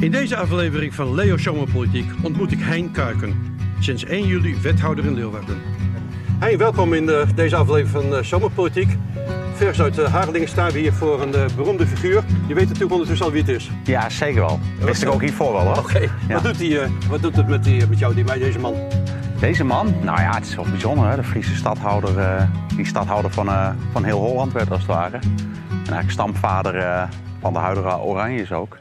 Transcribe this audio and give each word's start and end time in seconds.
In 0.00 0.10
deze 0.10 0.36
aflevering 0.36 0.94
van 0.94 1.14
Leo 1.14 1.36
Zomerpolitiek 1.36 2.10
ontmoet 2.22 2.52
ik 2.52 2.60
Hein 2.60 2.90
Kuiken. 2.90 3.56
Sinds 3.78 4.04
1 4.04 4.26
juli 4.26 4.56
wethouder 4.60 5.04
in 5.04 5.14
Leeuwarden. 5.14 5.58
Hein, 6.38 6.58
welkom 6.58 6.94
in 6.94 7.06
de, 7.06 7.26
deze 7.34 7.56
aflevering 7.56 7.88
van 7.88 8.18
uh, 8.18 8.22
Zomerpolitiek. 8.22 8.96
Vers 9.54 9.80
uit 9.80 9.98
uh, 9.98 10.12
Harlingen 10.12 10.48
staan 10.48 10.70
we 10.70 10.78
hier 10.78 10.92
voor 10.92 11.22
een 11.22 11.34
uh, 11.34 11.44
beroemde 11.56 11.86
figuur. 11.86 12.24
Je 12.46 12.54
weet 12.54 12.64
natuurlijk 12.64 12.92
ondertussen 12.92 13.26
al 13.26 13.32
wie 13.32 13.40
het 13.40 13.50
is. 13.50 13.70
Ja, 13.84 14.08
zeker 14.08 14.40
wel. 14.40 14.60
Wist 14.80 15.02
ik 15.02 15.08
ook 15.08 15.20
hiervoor 15.20 15.52
wel 15.52 15.62
hoor. 15.62 15.78
Oké, 15.78 15.80
okay. 15.80 16.10
ja. 16.28 16.34
wat, 16.34 16.42
doet 16.42 16.58
die, 16.58 16.78
wat 17.08 17.22
doet 17.22 17.36
het 17.36 17.48
met, 17.48 17.64
die, 17.64 17.86
met 17.86 17.98
jou, 17.98 18.14
die, 18.14 18.24
met 18.24 18.38
deze 18.38 18.58
man? 18.58 18.74
Deze 19.40 19.64
man? 19.64 19.94
Nou 20.02 20.20
ja, 20.20 20.34
het 20.34 20.46
is 20.46 20.54
wel 20.54 20.66
bijzonder 20.70 21.08
hè. 21.08 21.16
De 21.16 21.24
Friese 21.24 21.54
stadhouder, 21.56 22.48
die 22.76 22.86
stadhouder 22.86 23.30
van, 23.30 23.76
van 23.92 24.04
heel 24.04 24.18
Holland 24.18 24.52
werd 24.52 24.70
als 24.70 24.80
het 24.80 24.88
ware. 24.88 25.16
En 25.16 25.76
eigenlijk 25.76 26.10
stamvader 26.10 27.08
van 27.40 27.52
de 27.52 27.58
huidige 27.58 27.98
Oranjes 27.98 28.52
ook. 28.52 28.78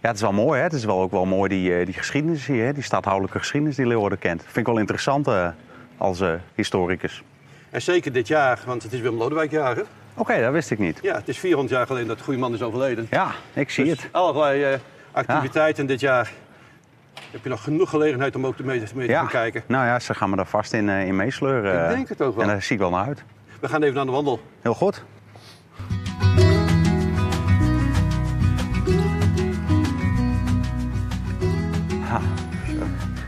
Ja, 0.00 0.08
het 0.08 0.16
is 0.16 0.22
wel 0.22 0.32
mooi. 0.32 0.58
Hè? 0.58 0.64
Het 0.64 0.72
is 0.72 0.84
wel 0.84 1.00
ook 1.00 1.10
wel 1.10 1.24
mooi 1.24 1.48
die, 1.48 1.84
die 1.84 1.94
geschiedenis 1.94 2.46
hier, 2.46 2.64
hè? 2.64 2.72
die 2.72 2.82
stadhoudelijke 2.82 3.38
geschiedenis 3.38 3.76
die 3.76 3.86
Leeuwarden 3.86 4.18
kent. 4.18 4.42
Vind 4.42 4.56
ik 4.56 4.66
wel 4.66 4.78
interessant 4.78 5.28
uh, 5.28 5.48
als 5.96 6.20
uh, 6.20 6.32
historicus. 6.54 7.22
En 7.70 7.82
zeker 7.82 8.12
dit 8.12 8.28
jaar, 8.28 8.60
want 8.66 8.82
het 8.82 8.92
is 8.92 9.00
Willem 9.00 9.18
Lodewijk 9.18 9.50
jaar. 9.50 9.78
Oké, 9.78 9.86
okay, 10.14 10.42
dat 10.42 10.52
wist 10.52 10.70
ik 10.70 10.78
niet. 10.78 10.98
Ja, 11.02 11.14
het 11.14 11.28
is 11.28 11.38
400 11.38 11.74
jaar 11.74 11.86
geleden 11.86 12.08
dat 12.08 12.18
de 12.18 12.24
goede 12.24 12.38
man 12.38 12.54
is 12.54 12.62
overleden. 12.62 13.06
Ja, 13.10 13.30
ik 13.52 13.70
zie 13.70 13.84
dus 13.84 14.02
het. 14.02 14.12
Allerlei 14.12 14.72
uh, 14.72 14.78
activiteiten 15.12 15.82
ja. 15.82 15.88
dit 15.88 16.00
jaar. 16.00 16.32
Heb 17.30 17.42
je 17.42 17.48
nog 17.48 17.62
genoeg 17.62 17.90
gelegenheid 17.90 18.36
om 18.36 18.46
ook 18.46 18.58
mee, 18.58 18.82
mee 18.94 19.08
ja. 19.08 19.22
te 19.24 19.30
kijken? 19.30 19.62
Nou 19.66 19.86
ja, 19.86 19.98
ze 19.98 20.14
gaan 20.14 20.30
me 20.30 20.36
daar 20.36 20.46
vast 20.46 20.72
in, 20.72 20.88
in 20.88 21.16
meesleuren. 21.16 21.90
Ik 21.90 21.96
denk 21.96 22.08
het 22.08 22.22
ook 22.22 22.34
wel. 22.34 22.44
En 22.44 22.50
daar 22.50 22.62
zie 22.62 22.74
ik 22.74 22.82
wel 22.82 22.90
naar 22.90 23.06
uit. 23.06 23.22
We 23.60 23.68
gaan 23.68 23.82
even 23.82 23.94
naar 23.94 24.04
de 24.04 24.10
wandel. 24.10 24.40
Heel 24.60 24.74
goed. 24.74 25.04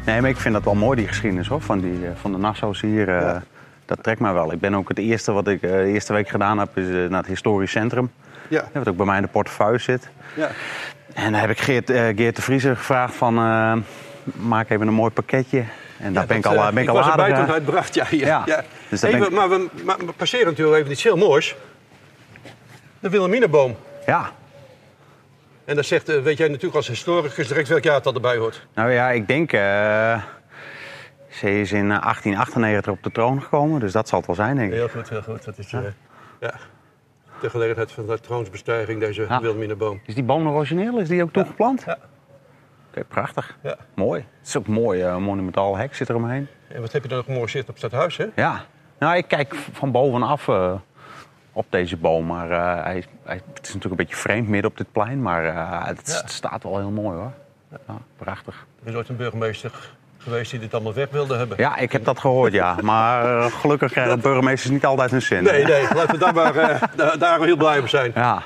Nee, 0.05 0.20
maar 0.20 0.31
ik 0.31 0.36
vind 0.36 0.55
dat 0.55 0.64
wel 0.64 0.75
mooi, 0.75 0.97
die 0.97 1.08
geschiedenis 1.08 1.48
hoor, 1.48 1.61
van, 1.61 1.81
die, 1.81 1.98
van 2.14 2.33
de 2.33 2.39
Nassau's 2.39 2.81
hier. 2.81 3.08
Uh, 3.08 3.20
ja. 3.20 3.42
Dat 3.84 4.03
trekt 4.03 4.20
mij 4.20 4.33
wel. 4.33 4.53
Ik 4.53 4.61
ben 4.61 4.75
ook 4.75 4.89
het 4.89 4.98
eerste 4.98 5.33
wat 5.33 5.48
ik 5.48 5.62
uh, 5.62 5.70
de 5.70 5.84
eerste 5.84 6.12
week 6.12 6.28
gedaan 6.28 6.59
heb, 6.59 6.77
is 6.78 6.89
uh, 6.89 7.09
naar 7.09 7.19
het 7.19 7.27
historisch 7.27 7.70
centrum. 7.70 8.11
Ja. 8.48 8.64
Wat 8.72 8.89
ook 8.89 8.97
bij 8.97 9.06
mij 9.06 9.17
in 9.17 9.22
de 9.22 9.28
portefeuille 9.28 9.78
zit. 9.78 10.09
Ja. 10.36 10.48
En 11.14 11.33
daar 11.33 11.41
heb 11.41 11.50
ik 11.50 11.59
Geert, 11.59 11.91
Geert 11.91 12.36
de 12.36 12.42
Vriezer 12.42 12.77
gevraagd 12.77 13.14
van, 13.14 13.34
maak 14.25 14.70
even 14.70 14.86
een 14.86 14.94
mooi 14.94 15.11
pakketje. 15.11 15.64
En 15.98 16.12
daar 16.12 16.22
ja, 16.22 16.28
ben 16.28 16.37
ik 16.37 16.47
al, 16.47 16.56
ben 16.56 16.77
ik 16.77 16.83
ik 16.83 16.89
al 16.89 16.94
was 16.94 17.06
aardig, 17.06 17.39
het 17.39 17.50
uitbracht, 17.50 17.94
ja. 17.94 18.06
ja. 18.11 18.27
Ja. 18.27 18.42
ja. 18.47 18.62
Dus 18.89 19.03
Even, 19.03 19.22
ik... 19.22 19.31
maar, 19.31 19.48
we, 19.48 19.69
maar 19.84 19.97
we 19.98 20.12
passeren 20.12 20.47
natuurlijk 20.47 20.78
even 20.78 20.91
iets 20.91 21.03
heel 21.03 21.16
moois. 21.16 21.56
De 23.00 23.09
Wilhelminaboom. 23.09 23.77
Ja, 24.06 24.31
en 25.64 25.74
dan 25.74 25.84
zegt, 25.84 26.22
weet 26.22 26.38
jij 26.38 26.48
natuurlijk 26.48 26.77
als 26.77 26.88
historicus 26.88 27.48
direct 27.48 27.68
welk 27.68 27.82
jaar 27.82 27.94
het 27.94 28.06
al 28.06 28.14
erbij 28.14 28.36
hoort. 28.36 28.66
Nou 28.74 28.91
ja, 28.91 29.10
ik 29.10 29.28
denk... 29.28 29.52
Uh, 29.52 30.22
ze 31.32 31.60
is 31.60 31.72
in 31.72 31.88
1898 31.88 32.92
op 32.92 33.02
de 33.02 33.10
troon 33.10 33.42
gekomen, 33.42 33.80
dus 33.80 33.92
dat 33.92 34.08
zal 34.08 34.19
het 34.19 34.27
wel 34.27 34.36
zijn, 34.36 34.56
denk 34.56 34.69
ik. 34.69 34.74
Heel 34.74 34.88
goed, 34.88 35.08
heel 35.08 35.22
goed. 35.22 35.44
Dat 35.44 35.58
is 35.58 35.70
ja. 35.70 35.80
Uh, 35.80 35.86
ja. 36.41 36.54
de 37.41 37.50
gelegenheid 37.50 37.92
van 37.92 38.06
de 38.06 38.20
troonsbestijging, 38.20 39.00
deze 39.00 39.22
ja. 39.22 39.41
Wilhelminaboom. 39.41 40.00
Is 40.06 40.14
die 40.14 40.24
boom 40.24 40.42
nog 40.42 40.54
origineel? 40.54 40.98
Is 40.98 41.08
die 41.08 41.22
ook 41.22 41.32
toegeplant? 41.32 41.82
Ja. 41.86 41.92
Oké, 41.92 42.02
okay, 42.88 43.04
prachtig. 43.04 43.58
Ja. 43.62 43.76
Mooi. 43.94 44.25
Het 44.38 44.48
is 44.48 44.56
ook 44.56 44.66
mooi, 44.66 45.04
uh, 45.04 45.16
monumentaal 45.16 45.76
hek 45.76 45.94
zit 45.94 46.08
er 46.08 46.14
omheen. 46.14 46.48
En 46.69 46.81
wat 46.81 46.92
heb 46.92 47.03
je 47.03 47.08
dan 47.08 47.19
nog 47.19 47.26
mooi 47.26 47.48
zitten 47.48 47.75
op 47.75 47.81
het 47.81 47.91
stadhuis, 47.91 48.16
hè? 48.16 48.26
Ja. 48.34 48.64
Nou, 48.98 49.16
ik 49.16 49.28
kijk 49.28 49.54
van 49.54 49.91
bovenaf 49.91 50.47
uh, 50.48 50.75
op 51.52 51.66
deze 51.70 51.96
boom. 51.96 52.26
Maar 52.26 52.50
uh, 52.50 52.84
hij, 52.84 53.04
hij, 53.24 53.40
het 53.54 53.66
is 53.66 53.74
natuurlijk 53.74 53.84
een 53.84 54.06
beetje 54.06 54.16
vreemd 54.16 54.48
midden 54.48 54.70
op 54.70 54.76
dit 54.76 54.92
plein. 54.92 55.22
Maar 55.22 55.44
uh, 55.44 55.86
het, 55.86 56.20
ja. 56.22 56.28
staat 56.28 56.62
wel 56.62 56.78
heel 56.78 56.90
mooi 56.90 57.16
hoor. 57.16 57.32
Ja, 57.70 57.94
prachtig. 58.16 58.66
Er 58.82 58.90
is 58.90 58.96
ooit 58.96 59.08
een 59.08 59.16
burgemeester 59.16 59.72
geweest 60.18 60.50
die 60.50 60.60
dit 60.60 60.74
allemaal 60.74 60.94
weg 60.94 61.08
wilde 61.10 61.36
hebben. 61.36 61.56
Ja, 61.60 61.76
ik 61.76 61.92
heb 61.92 62.04
dat 62.04 62.18
gehoord, 62.18 62.52
ja. 62.52 62.76
Maar 62.82 63.24
uh, 63.24 63.44
gelukkig 63.44 63.92
krijgen 63.92 64.20
burgemeesters 64.20 64.70
niet 64.72 64.84
altijd 64.84 65.10
hun 65.10 65.22
zin. 65.22 65.42
Nee, 65.42 65.64
nee. 65.64 65.82
Laten 65.94 66.10
we 66.10 66.18
daar 66.18 66.34
maar 66.34 66.80
daar 67.18 67.40
heel 67.40 67.56
blij 67.56 67.78
om 67.78 67.88
zijn. 67.88 68.12
Ja. 68.14 68.42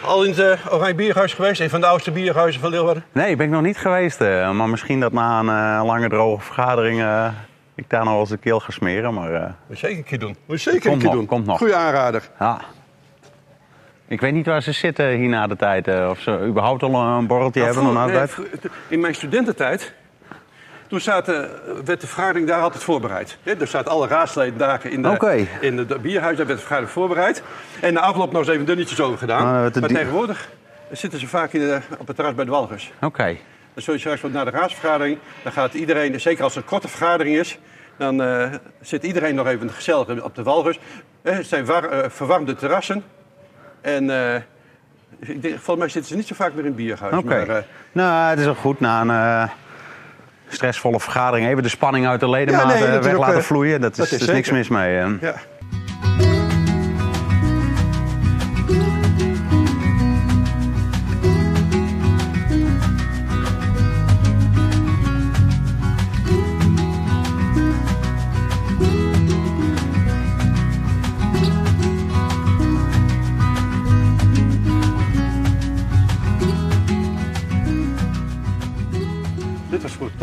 Al 0.00 0.24
in 0.24 0.34
het 0.34 0.58
Oranje 0.70 0.94
Bierhuis 0.94 1.34
geweest? 1.34 1.60
Een 1.60 1.70
van 1.70 1.80
de 1.80 1.86
oudste 1.86 2.10
bierhuizen 2.10 2.60
van 2.60 2.70
Leeuwarden? 2.70 3.04
Nee, 3.12 3.36
ben 3.36 3.46
ik 3.46 3.52
nog 3.52 3.62
niet 3.62 3.78
geweest. 3.78 4.20
maar 4.20 4.68
misschien 4.68 5.00
dat 5.00 5.12
na 5.12 5.38
een 5.38 5.86
lange 5.86 6.08
droge 6.08 6.42
vergadering 6.42 7.02
ik 7.74 7.90
daar 7.90 8.04
nog 8.04 8.20
eens 8.20 8.30
een 8.30 8.38
keel 8.38 8.60
ga 8.60 8.70
smeren. 8.70 9.14
Maar, 9.14 9.32
uh, 9.32 9.42
Moet 9.42 9.52
je 9.68 9.76
zeker 9.76 9.96
een 9.96 10.04
keer 10.04 10.18
doen. 10.18 10.36
Moet 10.46 10.62
je 10.62 10.70
zeker 10.70 10.80
komt 10.80 10.92
een 10.92 10.98
keer 10.98 11.08
nog, 11.08 11.18
doen. 11.18 11.26
Komt 11.26 11.46
nog. 11.46 11.58
Goeie 11.58 11.74
aanrader. 11.74 12.28
Ja. 12.38 12.60
Ik 14.06 14.20
weet 14.20 14.32
niet 14.32 14.46
waar 14.46 14.62
ze 14.62 14.72
zitten 14.72 15.08
hier 15.08 15.28
na 15.28 15.46
de 15.46 15.56
tijd. 15.56 15.88
Uh, 15.88 16.08
of 16.10 16.20
ze 16.20 16.44
überhaupt 16.46 16.82
al 16.82 16.94
een 16.94 17.26
borreltje 17.26 17.60
nou, 17.60 17.74
hebben. 17.74 18.12
Tijd. 18.12 18.36
nee, 18.38 18.72
in 18.88 19.00
mijn 19.00 19.14
studententijd, 19.14 19.92
toen 20.88 21.00
zaten, 21.00 21.50
werd 21.84 22.00
de 22.00 22.06
vergadering 22.06 22.46
daar 22.46 22.60
altijd 22.60 22.82
voorbereid. 22.82 23.38
He, 23.42 23.54
er 23.54 23.66
zaten 23.66 23.90
alle 23.90 24.06
raadsleden 24.06 24.58
daar 24.58 24.86
in 24.86 25.02
de, 25.02 25.10
okay. 25.10 25.48
in 25.60 25.76
de 25.76 25.98
bierhuis, 25.98 26.36
daar 26.36 26.46
werd 26.46 26.58
de 26.58 26.64
vergadering 26.64 26.90
voorbereid. 26.90 27.42
En 27.80 27.92
na 27.92 28.00
afloop 28.00 28.32
nog 28.32 28.40
eens 28.40 28.50
even 28.50 28.66
dunnetjes 28.66 29.00
over 29.00 29.18
gedaan. 29.18 29.66
Uh, 29.66 29.80
maar 29.80 29.88
tegenwoordig 29.90 30.48
zitten 30.90 31.20
ze 31.20 31.26
vaak 31.26 31.52
in 31.52 31.60
de, 31.60 31.80
op 31.98 32.06
het 32.06 32.16
terras 32.16 32.34
bij 32.34 32.44
de 32.44 32.50
Walgers. 32.50 32.92
Oké. 32.96 33.06
Okay. 33.06 33.40
Dan 33.74 33.82
zul 33.82 33.94
je 33.94 34.00
straks 34.00 34.22
na 34.22 34.44
de 34.44 34.50
raadsvergadering, 34.50 35.18
dan 35.42 35.52
gaat 35.52 35.74
iedereen, 35.74 36.20
zeker 36.20 36.44
als 36.44 36.54
het 36.54 36.62
een 36.62 36.68
korte 36.68 36.88
vergadering 36.88 37.36
is, 37.36 37.58
dan 37.96 38.22
uh, 38.22 38.46
zit 38.80 39.02
iedereen 39.02 39.34
nog 39.34 39.46
even 39.46 39.70
gezellig 39.70 40.22
op 40.22 40.34
de 40.34 40.42
walrus. 40.42 40.78
Eh, 41.22 41.36
het 41.36 41.46
zijn 41.46 41.64
war, 41.64 41.92
uh, 41.92 41.98
verwarmde 42.08 42.54
terrassen. 42.54 43.04
En 43.80 44.10
ik 45.18 45.42
denk, 45.42 45.54
volgens 45.54 45.78
mij 45.78 45.88
zitten 45.88 46.10
ze 46.10 46.16
niet 46.16 46.26
zo 46.26 46.34
vaak 46.34 46.54
meer 46.54 46.64
in 46.64 46.74
bierhuis. 46.74 47.14
Oké. 47.14 47.42
Okay. 47.42 47.64
nou, 47.92 48.30
het 48.30 48.38
is 48.38 48.46
ook 48.46 48.56
goed 48.56 48.80
na 48.80 49.00
een 49.00 49.50
stressvolle 50.48 51.00
vergadering 51.00 51.48
even 51.48 51.62
de 51.62 51.68
spanning 51.68 52.06
uit 52.06 52.20
de 52.20 52.30
ledematen 52.30 52.78
ja, 52.78 52.86
nee, 52.86 52.98
weg 52.98 53.18
laten 53.18 53.44
vloeien. 53.44 53.80
Dat 53.80 53.90
is, 53.90 53.96
dat 53.96 54.10
is, 54.10 54.20
is 54.20 54.34
niks 54.34 54.50
mis 54.50 54.68
mee. 54.68 54.94
Ja. 55.20 55.34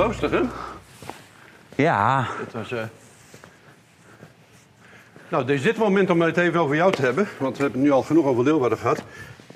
Hè? 0.10 0.42
Ja. 1.76 2.28
Het 2.28 2.54
was, 2.54 2.72
uh... 2.72 2.82
Nou, 5.30 5.46
dit 5.46 5.58
is 5.58 5.64
dit 5.64 5.78
moment 5.78 6.10
om 6.10 6.22
het 6.22 6.38
even 6.38 6.60
over 6.60 6.76
jou 6.76 6.92
te 6.92 7.02
hebben. 7.02 7.28
Want 7.38 7.58
we 7.58 7.64
hebben 7.64 7.82
nu 7.82 7.92
al 7.92 8.04
genoeg 8.04 8.26
over 8.26 8.44
Leeuwarden 8.44 8.78
gehad. 8.78 9.04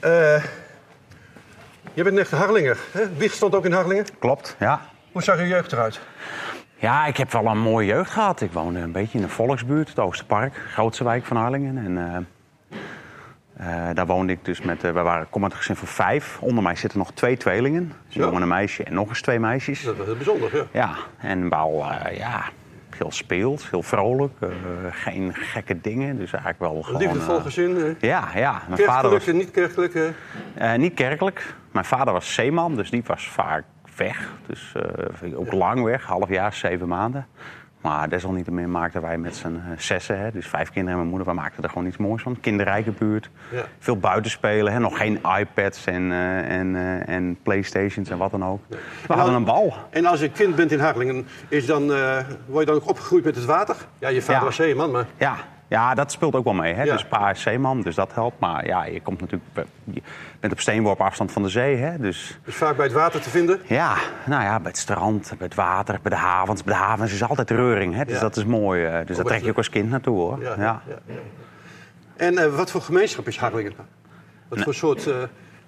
Uh... 0.03 0.43
Je 1.93 2.03
bent 2.03 2.17
echt 2.17 2.31
Harlinger, 2.31 2.77
hè? 2.91 3.15
Wieg 3.17 3.33
stond 3.33 3.55
ook 3.55 3.65
in 3.65 3.71
Harlingen? 3.71 4.05
Klopt, 4.19 4.55
ja. 4.59 4.81
Hoe 5.11 5.23
zag 5.23 5.39
je 5.39 5.47
jeugd 5.47 5.71
eruit? 5.71 5.99
Ja, 6.75 7.05
ik 7.05 7.17
heb 7.17 7.31
wel 7.31 7.45
een 7.45 7.59
mooie 7.59 7.87
jeugd 7.87 8.11
gehad. 8.11 8.41
Ik 8.41 8.51
woonde 8.51 8.79
een 8.79 8.91
beetje 8.91 9.17
in 9.17 9.23
de 9.23 9.29
volksbuurt, 9.29 9.89
het 9.89 9.99
Oosterpark, 9.99 10.55
grootste 10.71 11.03
wijk 11.03 11.25
van 11.25 11.37
Harlingen. 11.37 11.77
En 11.77 11.91
uh, 11.97 12.17
uh, 13.59 13.89
daar 13.93 14.05
woonde 14.05 14.33
ik 14.33 14.45
dus 14.45 14.61
met, 14.61 14.83
uh, 14.83 14.91
we 14.91 15.01
waren 15.01 15.27
een 15.31 15.51
gezin 15.51 15.75
van 15.75 15.87
vijf. 15.87 16.37
Onder 16.41 16.63
mij 16.63 16.75
zitten 16.75 16.99
nog 16.99 17.11
twee 17.11 17.37
tweelingen. 17.37 17.81
Een 17.81 17.93
jongen 18.07 18.35
en 18.35 18.41
een 18.41 18.47
meisje 18.47 18.83
en 18.83 18.93
nog 18.93 19.09
eens 19.09 19.21
twee 19.21 19.39
meisjes. 19.39 19.83
Dat 19.83 20.07
is 20.07 20.15
bijzonder, 20.15 20.55
ja. 20.55 20.65
Ja, 20.71 20.95
en 21.17 21.49
wel, 21.49 21.85
uh, 21.85 22.17
ja, 22.17 22.43
veel 22.89 23.11
speelt, 23.11 23.67
heel 23.69 23.83
vrolijk. 23.83 24.33
geen 24.89 25.33
gekke 25.33 25.81
dingen, 25.81 26.17
dus 26.17 26.31
eigenlijk 26.33 26.59
wel 26.59 26.81
gewoon... 26.81 27.01
Liefdevol 27.01 27.39
gezin? 27.39 27.97
Ja, 27.99 28.27
ja. 28.35 28.61
Mijn 28.67 28.81
vader 28.81 29.11
was, 29.11 29.25
niet 29.25 29.51
kerkelijk? 29.51 30.13
niet 30.77 30.93
kerkelijk. 30.93 31.55
Mijn 31.71 31.85
vader 31.85 32.13
was 32.13 32.33
zeeman, 32.33 32.75
dus 32.75 32.89
die 32.89 33.03
was 33.05 33.29
vaak 33.29 33.63
weg. 33.97 34.31
Dus 34.47 34.73
ook 35.35 35.51
ja. 35.51 35.57
lang 35.57 35.83
weg, 35.83 36.03
half 36.03 36.29
jaar, 36.29 36.53
zeven 36.53 36.87
maanden. 36.87 37.27
Maar 37.85 38.09
desalniettemin 38.09 38.71
maakten 38.71 39.01
wij 39.01 39.17
met 39.17 39.35
z'n 39.35 39.61
zessen, 39.77 40.19
hè, 40.19 40.31
dus 40.31 40.47
vijf 40.47 40.69
kinderen 40.69 40.91
en 40.91 40.97
mijn 40.97 41.09
moeder, 41.09 41.25
wij 41.25 41.35
maakten 41.35 41.63
er 41.63 41.69
gewoon 41.69 41.87
iets 41.87 41.97
moois 41.97 42.21
van. 42.21 42.39
Kinderrijke 42.39 42.91
buurt, 42.91 43.29
ja. 43.51 43.65
veel 43.79 43.97
buitenspelen, 43.97 44.73
hè, 44.73 44.79
nog 44.79 44.97
geen 44.97 45.19
iPads 45.39 45.85
en, 45.85 46.03
uh, 46.03 46.59
en, 46.59 46.67
uh, 46.75 47.07
en 47.07 47.37
Playstations 47.43 48.09
en 48.09 48.17
wat 48.17 48.31
dan 48.31 48.45
ook. 48.45 48.61
We 49.07 49.13
hadden 49.13 49.35
een 49.35 49.43
bal. 49.43 49.73
En 49.89 50.05
als 50.05 50.19
je 50.19 50.29
kind 50.29 50.55
bent 50.55 50.71
in 50.71 50.79
Harlingen, 50.79 51.27
is 51.47 51.65
dan, 51.65 51.91
uh, 51.91 52.17
word 52.45 52.65
je 52.65 52.71
dan 52.71 52.81
ook 52.81 52.89
opgegroeid 52.89 53.23
met 53.23 53.35
het 53.35 53.45
water? 53.45 53.75
Ja, 53.99 54.07
je 54.07 54.21
vader 54.21 54.35
ja. 54.35 54.43
was 54.43 54.55
zeeman, 54.55 54.91
maar... 54.91 55.05
Ja, 55.17 55.35
ja, 55.67 55.93
dat 55.93 56.11
speelt 56.11 56.35
ook 56.35 56.43
wel 56.43 56.53
mee. 56.53 56.73
Hè? 56.73 56.83
Ja. 56.83 56.93
Dus 56.93 57.05
pa 57.05 57.29
is 57.29 57.41
zeeman, 57.41 57.81
dus 57.81 57.95
dat 57.95 58.13
helpt. 58.13 58.39
Maar 58.39 58.65
ja, 58.65 58.85
je 58.85 59.01
komt 59.01 59.19
natuurlijk... 59.21 59.67
Je 59.83 60.01
bent 60.39 60.53
op 60.53 60.59
steenworp 60.59 61.01
afstand 61.01 61.31
van 61.31 61.41
de 61.43 61.49
zee, 61.49 61.75
hè? 61.75 61.97
Dus... 61.97 62.39
Vaak 62.45 62.75
bij 62.75 62.85
het 62.85 62.93
water 62.95 63.21
te 63.21 63.29
vinden? 63.29 63.59
Ja, 63.67 63.95
nou 64.25 64.43
ja, 64.43 64.59
bij 64.59 64.69
het 64.71 64.77
strand, 64.79 65.27
bij 65.37 65.47
het 65.47 65.55
water, 65.55 65.99
bij 66.01 66.11
de 66.11 66.17
havens. 66.17 66.63
Bij 66.63 66.73
de 66.73 66.79
havens 66.79 67.13
is 67.13 67.23
altijd 67.23 67.49
reuring, 67.51 67.95
hè? 67.95 68.05
Dus 68.05 68.13
Ja. 68.15 68.19
dat 68.21 68.37
is 68.37 68.45
mooi. 68.45 68.85
eh, 68.85 69.05
Dus 69.05 69.15
daar 69.15 69.25
trek 69.25 69.43
je 69.43 69.49
ook 69.49 69.57
als 69.57 69.69
kind 69.69 69.89
naartoe, 69.89 70.17
hoor. 70.19 70.41
Ja. 70.41 70.55
ja. 70.57 70.81
En 72.15 72.37
eh, 72.37 72.55
wat 72.55 72.71
voor 72.71 72.81
gemeenschap 72.81 73.27
is 73.27 73.37
Harlingen? 73.37 73.73
Wat 74.47 74.59
voor 74.61 74.73
soort... 74.73 75.07
eh, 75.07 75.15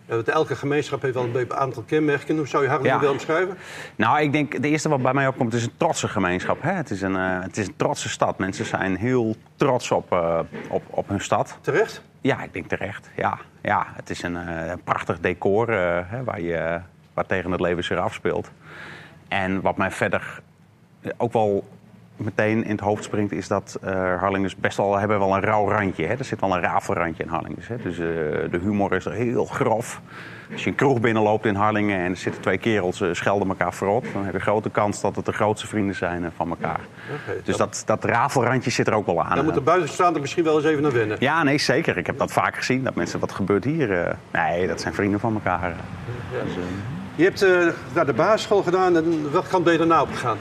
Ja, 0.07 0.15
want 0.15 0.27
elke 0.27 0.55
gemeenschap 0.55 1.01
heeft 1.01 1.13
wel 1.13 1.29
een 1.33 1.53
aantal 1.53 1.83
kenmerken. 1.83 2.37
Hoe 2.37 2.47
zou 2.47 2.63
je 2.63 2.69
Harlingen 2.69 2.93
Ja. 2.93 2.99
willen 2.99 3.13
omschrijven? 3.15 3.57
Nou, 3.95 4.21
ik 4.21 4.31
denk, 4.31 4.61
de 4.61 4.67
eerste 4.67 4.89
wat 4.89 5.01
bij 5.01 5.13
mij 5.13 5.27
opkomt 5.27 5.53
is 5.53 5.63
een 5.63 5.77
trotse 5.77 6.07
gemeenschap. 6.07 6.61
Hè? 6.61 6.71
Het, 6.71 6.89
is 6.89 7.01
een, 7.01 7.15
eh, 7.15 7.41
het 7.41 7.57
is 7.57 7.67
een 7.67 7.75
trotse 7.75 8.09
stad. 8.09 8.37
Mensen 8.37 8.65
zijn 8.65 8.95
heel 8.95 9.35
trots 9.55 9.91
op, 9.91 10.11
eh, 10.11 10.39
op, 10.69 10.83
op 10.89 11.07
hun 11.07 11.21
stad. 11.21 11.57
Terecht? 11.61 12.01
Ja, 12.21 12.43
ik 12.43 12.53
denk 12.53 12.67
terecht. 12.67 13.09
Ja, 13.15 13.37
ja 13.61 13.87
het 13.95 14.09
is 14.09 14.23
een 14.23 14.37
eh, 14.37 14.73
prachtig 14.83 15.19
decor 15.19 15.71
hè, 16.07 16.23
waar, 16.23 16.41
je, 16.41 16.79
waar 17.13 17.25
tegen 17.25 17.51
het 17.51 17.61
leven 17.61 17.83
zich 17.83 17.97
afspeelt. 17.97 18.51
En 19.27 19.61
wat 19.61 19.77
mij 19.77 19.91
verder 19.91 20.41
ook 21.17 21.33
wel 21.33 21.67
meteen 22.17 22.63
in 22.63 22.71
het 22.71 22.79
hoofd 22.79 23.03
springt, 23.03 23.31
is 23.31 23.47
dat 23.47 23.77
eh 23.81 24.19
Harlingers 24.19 24.55
best 24.55 24.77
wel 24.77 24.97
hebben 24.97 25.19
wel 25.19 25.35
een 25.35 25.41
rauw 25.41 25.69
randje. 25.69 26.05
Hè? 26.05 26.13
Er 26.13 26.25
zit 26.25 26.39
wel 26.39 26.55
een 26.55 26.61
rafelrandje 26.61 27.23
in 27.23 27.29
Harlingers. 27.29 27.67
Hè? 27.67 27.75
Dus 27.83 27.93
eh, 27.99 28.05
de 28.51 28.59
humor 28.61 28.93
is 28.93 29.05
er 29.05 29.11
heel 29.11 29.45
grof. 29.45 30.01
Als 30.51 30.63
je 30.63 30.69
een 30.69 30.75
kroeg 30.75 30.99
binnenloopt 30.99 31.45
in 31.45 31.55
Harlingen 31.55 31.99
en 31.99 32.11
er 32.11 32.17
zitten 32.17 32.41
twee 32.41 32.57
kerels 32.57 33.01
eh, 33.01 33.09
schelden 33.11 33.47
elkaar 33.47 33.73
verrot, 33.73 34.05
dan 34.13 34.23
heb 34.25 34.33
je 34.33 34.39
grote 34.39 34.69
kans 34.69 35.01
dat 35.01 35.15
het 35.15 35.25
de 35.25 35.31
grootste 35.33 35.67
vrienden 35.67 35.95
zijn 35.95 36.31
van 36.35 36.49
elkaar. 36.49 36.79
Dus 37.43 37.57
dan- 37.57 37.67
dat, 37.67 37.83
dat 37.85 38.03
rafelrandje 38.03 38.69
zit 38.71 38.87
er 38.87 38.93
ook 38.93 39.05
wel 39.05 39.23
aan. 39.23 39.35
Daar 39.35 39.43
moet 39.43 39.53
de 39.53 39.61
buitenstaander 39.61 40.21
misschien 40.21 40.43
wel 40.43 40.55
eens 40.55 40.65
even 40.65 40.81
naar 40.83 40.91
wennen. 40.91 41.17
Ja, 41.19 41.43
nee, 41.43 41.57
zeker. 41.57 41.97
Ik 41.97 42.05
heb 42.05 42.17
dat 42.17 42.31
vaak 42.31 42.55
gezien. 42.55 42.83
Dat 42.83 42.95
mensen, 42.95 43.19
wat 43.19 43.31
gebeurt 43.31 43.63
hier? 43.63 44.17
nee, 44.31 44.67
dat 44.67 44.81
zijn 44.81 44.93
vrienden 44.93 45.19
van 45.19 45.33
elkaar. 45.33 45.73
Je 47.17 47.23
hebt 47.23 47.41
eh, 47.41 47.67
naar 47.93 48.05
de 48.05 48.13
basisschool 48.13 48.63
gedaan 48.63 48.95
en 48.95 49.31
welke 49.31 49.47
kant 49.47 49.63
ben 49.63 49.73
je 49.73 49.79
daarna 49.79 50.01
opgegaan? 50.01 50.37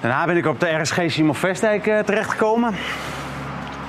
Daarna 0.00 0.26
ben 0.26 0.36
ik 0.36 0.46
op 0.46 0.60
de 0.60 0.80
RSG 0.80 1.00
Simon 1.06 1.34
Vestdijk 1.34 1.86
eh, 1.86 1.98
terechtgekomen. 1.98 2.74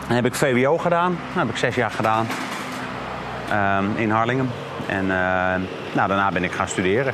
Dan 0.08 0.16
heb 0.16 0.26
ik 0.26 0.36
VWO 0.36 0.78
gedaan. 0.78 1.18
Dat 1.34 1.44
heb 1.44 1.50
ik 1.50 1.58
zes 1.58 1.76
jaar 1.76 1.92
gedaan. 1.92 2.28
Ehm, 3.50 3.86
in 3.96 4.10
Harlingen. 4.10 4.50
En 4.86 5.02
eh, 5.02 5.62
nou, 5.94 6.08
daarna 6.08 6.32
ben 6.32 6.44
ik 6.44 6.52
gaan 6.52 6.68
studeren. 6.68 7.14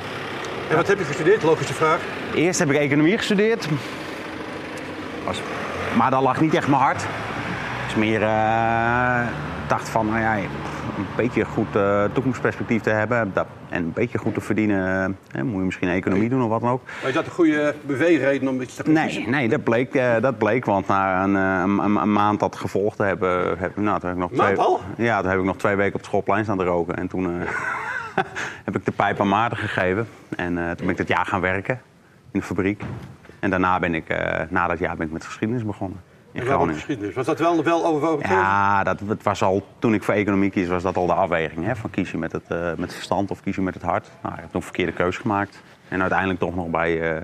En 0.69 0.75
wat 0.75 0.87
heb 0.87 0.97
je 0.97 1.05
gestudeerd? 1.05 1.43
Logische 1.43 1.73
vraag. 1.73 1.99
Eerst 2.33 2.59
heb 2.59 2.71
ik 2.71 2.77
economie 2.77 3.17
gestudeerd. 3.17 3.67
Was, 5.25 5.41
maar 5.95 6.11
dat 6.11 6.21
lag 6.21 6.41
niet 6.41 6.53
echt 6.53 6.67
mijn 6.67 6.81
hart. 6.81 7.01
Het 7.01 7.87
is 7.87 7.95
meer, 7.95 8.21
ik 9.63 9.69
dacht 9.69 9.89
van, 9.89 10.05
nou 10.05 10.19
ja, 10.19 10.35
een 10.97 11.05
beetje 11.15 11.45
goed 11.45 11.75
eh, 11.75 12.03
toekomstperspectief 12.13 12.81
te 12.81 12.89
hebben. 12.89 13.31
Dat, 13.33 13.47
en 13.69 13.83
een 13.83 13.93
beetje 13.93 14.17
goed 14.17 14.33
te 14.33 14.41
verdienen. 14.41 15.17
eh, 15.31 15.41
moet 15.41 15.53
je 15.59 15.65
misschien 15.65 15.89
economie 15.89 16.29
doen 16.29 16.43
of 16.43 16.49
wat 16.49 16.61
dan 16.61 16.69
ook. 16.69 16.81
Maar 16.85 17.07
is 17.09 17.13
dat 17.15 17.25
een 17.25 17.31
goede 17.31 17.75
beweegreden 17.85 18.47
om 18.47 18.61
iets 18.61 18.75
te 18.75 18.83
gaan 18.83 18.93
Nee, 18.93 19.05
kiezen? 19.05 19.31
nee 19.31 19.49
dat, 19.49 19.63
bleek, 19.63 19.93
eh, 19.95 20.21
dat 20.21 20.37
bleek. 20.37 20.65
Want 20.65 20.87
na 20.87 21.23
een, 21.23 21.35
een, 21.35 22.11
maand 22.13 22.39
dat 22.39 22.55
gevolgd 22.55 22.97
te 22.97 23.03
hebben... 23.03 23.57
Heb, 23.57 23.77
nou, 23.77 23.99
toen 23.99 24.09
heb 24.09 24.17
ik 24.17 24.23
nog 24.23 24.31
twee, 24.31 24.57
al? 24.57 24.79
Ja, 24.97 25.21
toen 25.21 25.29
heb 25.29 25.39
ik 25.39 25.45
nog 25.45 25.57
twee 25.57 25.75
weken 25.75 25.93
op 25.93 25.99
het 25.99 26.05
schoolplein 26.05 26.43
staan 26.43 26.57
te 26.57 26.63
roken. 26.63 26.95
En 26.95 27.07
toen 27.07 27.25
heb 28.65 28.75
ik 28.75 28.85
de 28.85 28.91
pijp 28.91 29.19
aan 29.19 29.29
Maarten 29.29 29.57
gegeven. 29.57 30.07
En 30.35 30.53
toen 30.55 30.75
ben 30.85 30.89
ik 30.89 30.97
dat 30.97 31.07
jaar 31.07 31.25
gaan 31.25 31.41
werken 31.41 31.81
in 32.31 32.39
de 32.39 32.45
fabriek. 32.45 32.81
En 33.39 33.49
daarna 33.49 33.79
ben 33.79 33.95
ik, 33.95 34.07
na 34.49 34.67
dat 34.67 34.79
jaar 34.79 34.95
ben 34.97 35.07
ik 35.07 35.13
met 35.13 35.25
geschiedenis 35.25 35.65
begonnen. 35.65 35.99
In 36.37 36.43
En 36.43 36.49
Groningen. 36.49 36.75
geschiedenis? 36.75 37.13
Was 37.15 37.25
dat 37.25 37.39
wel, 37.39 37.63
wel 37.63 37.85
overwogen? 37.85 38.29
Ja, 38.29 38.83
dat, 38.83 38.99
het 39.07 39.23
was 39.23 39.43
al, 39.43 39.67
toen 39.79 39.93
ik 39.93 40.03
voor 40.03 40.13
economie 40.13 40.49
kies, 40.49 40.67
was 40.67 40.83
dat 40.83 40.97
al 40.97 41.05
de 41.05 41.13
afweging. 41.13 41.65
Hè? 41.65 41.75
Van 41.75 41.89
kies 41.89 42.11
je 42.11 42.17
met 42.17 42.31
het, 42.31 42.43
eh, 42.47 42.59
met 42.59 42.79
het 42.79 42.93
verstand 42.93 43.31
of 43.31 43.41
kies 43.41 43.55
je 43.55 43.61
met 43.61 43.73
het 43.73 43.83
hart. 43.83 44.11
Nou, 44.21 44.33
ik 44.33 44.39
heb 44.41 44.51
toen 44.51 44.59
een 44.59 44.67
verkeerde 44.67 44.91
keus 44.91 45.17
gemaakt. 45.17 45.61
En 45.87 46.01
uiteindelijk 46.01 46.39
toch 46.39 46.55
nog 46.55 46.67
bij 46.67 47.15
eh, 47.15 47.21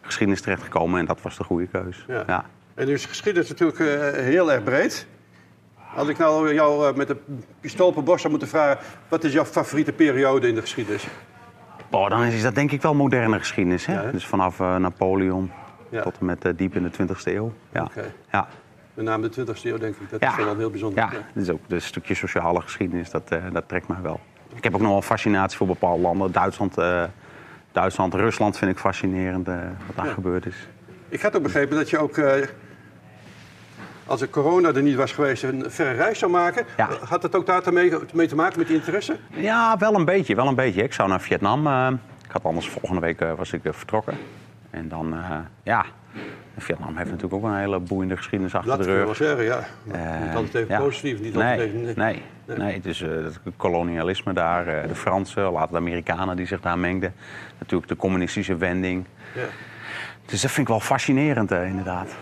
geschiedenis 0.00 0.42
terechtgekomen. 0.42 1.00
En 1.00 1.06
dat 1.06 1.22
was 1.22 1.36
de 1.36 1.44
goede 1.44 1.66
keus. 1.66 2.04
Ja. 2.08 2.24
Ja. 2.26 2.44
En 2.74 2.86
nu 2.86 2.92
is 2.92 3.06
geschiedenis 3.06 3.48
natuurlijk 3.48 3.78
eh, 3.78 4.22
heel 4.22 4.52
erg 4.52 4.62
breed. 4.62 5.06
Als 5.94 6.08
ik 6.08 6.18
nou 6.18 6.54
jou 6.54 6.96
met 6.96 7.10
een 7.10 7.44
pistool 7.60 7.88
op 7.88 7.94
de 7.94 8.02
borst 8.02 8.20
zou 8.20 8.30
moeten 8.30 8.48
vragen... 8.48 8.78
wat 9.08 9.24
is 9.24 9.32
jouw 9.32 9.44
favoriete 9.44 9.92
periode 9.92 10.48
in 10.48 10.54
de 10.54 10.60
geschiedenis? 10.60 11.06
Oh, 11.90 12.08
dan 12.08 12.22
is 12.22 12.42
dat 12.42 12.54
denk 12.54 12.70
ik 12.72 12.82
wel 12.82 12.94
moderne 12.94 13.38
geschiedenis. 13.38 13.86
Hè? 13.86 13.92
Ja, 13.92 14.02
hè? 14.02 14.10
dus 14.10 14.26
vanaf 14.26 14.58
Napoleon 14.58 15.50
Ja. 15.90 16.02
tot 16.02 16.18
en 16.20 16.26
met 16.26 16.44
eh, 16.44 16.52
diep 16.56 16.74
in 16.74 16.82
de 16.82 16.90
20e 16.90 17.22
eeuw. 17.24 17.52
Ja. 17.72 17.82
Oké. 17.82 18.12
Ja. 18.32 18.48
Met 18.94 19.04
name 19.04 19.28
de 19.28 19.44
20e 19.46 19.62
eeuw, 19.62 19.78
denk 19.78 19.96
ik. 19.96 20.10
Dat 20.10 20.20
Ja. 20.20 20.38
is 20.38 20.44
wel 20.44 20.56
heel 20.56 20.70
bijzonder. 20.70 21.02
Ja, 21.02 21.10
dit 21.34 21.42
is 21.42 21.50
ook 21.50 21.60
een 21.68 21.82
stukje 21.82 22.14
sociale 22.14 22.60
geschiedenis, 22.60 23.10
dat, 23.10 23.30
eh, 23.30 23.38
dat 23.52 23.68
trekt 23.68 23.88
mij 23.88 24.00
wel. 24.02 24.20
Ik 24.54 24.64
heb 24.64 24.74
ook 24.74 24.80
nog 24.80 24.90
wel 24.90 25.02
fascinatie 25.02 25.56
voor 25.56 25.66
bepaalde 25.66 26.02
landen. 26.02 26.32
Duitsland, 26.32 26.78
eh, 26.78 27.04
Duitsland 27.72 28.14
Rusland 28.14 28.58
vind 28.58 28.70
ik 28.70 28.78
fascinerend 28.78 29.46
wat 29.46 29.96
daar 29.96 30.06
gebeurd 30.14 30.46
is. 30.46 30.56
Ik 31.08 31.20
had 31.22 31.36
ook 31.36 31.42
begrepen 31.42 31.76
dat 31.76 31.90
je 31.90 31.98
ook... 31.98 32.20
als 34.06 34.20
de 34.20 34.30
corona 34.30 34.68
er 34.74 34.82
niet 34.82 34.94
was 34.96 35.12
geweest, 35.12 35.42
een 35.42 35.64
verre 35.68 35.92
reis 35.92 36.18
zou 36.18 36.30
maken. 36.30 36.66
Ja. 36.76 36.88
Had 37.04 37.22
dat 37.22 37.34
ook 37.34 37.46
daarmee 37.46 37.92
mee 38.14 38.26
te 38.26 38.34
maken 38.34 38.58
met 38.58 38.66
die 38.66 38.76
interesse? 38.76 39.16
Ja, 39.30 39.76
wel 39.78 39.94
een 39.94 40.04
beetje, 40.04 40.34
wel 40.34 40.46
een 40.46 40.54
beetje. 40.54 40.82
Ik 40.82 40.92
zou 40.92 41.08
naar 41.08 41.20
Vietnam. 41.20 41.66
eh, 41.66 41.88
ik 42.24 42.30
had 42.32 42.44
anders 42.44 42.68
volgende 42.68 43.00
week 43.00 43.20
was 43.36 43.52
ik 43.52 43.60
vertrokken. 43.64 44.14
En 44.70 44.88
dan, 44.88 45.14
eh, 45.14 45.38
ja, 45.62 45.84
Vietnam 46.56 46.96
heeft 46.96 47.10
natuurlijk 47.10 47.34
ook 47.44 47.50
een 47.50 47.56
hele 47.58 47.78
boeiende 47.78 48.16
geschiedenis 48.16 48.54
achter 48.54 48.76
Dat 48.76 48.86
de 48.86 48.92
rug. 48.94 49.04
wel 49.04 49.14
zeggen, 49.14 49.44
ja. 49.44 49.64
Maar 49.84 49.96
Eh, 50.20 50.26
niet 50.26 50.34
altijd 50.36 50.54
even 50.54 50.74
ja. 50.74 50.80
positief, 50.80 51.20
niet 51.20 51.34
nee, 51.34 51.42
altijd 51.50 51.60
even... 51.68 51.82
Nee, 51.82 51.94
nee. 51.94 52.22
nee, 52.46 52.56
nee. 52.58 52.74
Het 52.74 52.86
is 52.86 53.00
eh, 53.02 53.10
het 53.10 53.40
kolonialisme 53.56 54.32
daar, 54.32 54.66
eh, 54.66 54.88
de 54.88 54.94
Fransen, 54.94 55.52
later 55.52 55.70
de 55.70 55.76
Amerikanen 55.76 56.36
die 56.36 56.46
zich 56.46 56.60
daar 56.60 56.78
mengden. 56.78 57.14
Natuurlijk 57.58 57.88
de 57.88 57.96
communistische 57.96 58.56
wending. 58.56 59.04
Ja. 59.34 59.44
Dus 60.26 60.40
dat 60.40 60.50
vind 60.50 60.66
ik 60.66 60.72
wel 60.72 60.80
fascinerend, 60.80 61.50
eh, 61.52 61.66
inderdaad. 61.66 62.14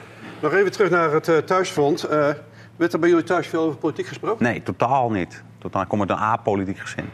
Nog 0.42 0.52
even 0.52 0.72
terug 0.72 0.90
naar 0.90 1.12
het 1.12 1.28
eh, 1.28 1.36
thuisfront. 1.36 2.04
Eh, 2.04 2.28
werd 2.76 2.92
er 2.92 2.98
bij 2.98 3.08
jullie 3.08 3.24
thuis 3.24 3.46
veel 3.46 3.62
over 3.62 3.78
politiek 3.78 4.06
gesproken? 4.06 4.44
Nee, 4.44 4.62
totaal 4.62 5.10
niet. 5.10 5.42
Totaal, 5.58 5.82
ik 5.82 5.88
kom 5.88 6.00
uit 6.00 6.10
een 6.10 6.16
apolitiek 6.16 6.78
gezin. 6.78 7.04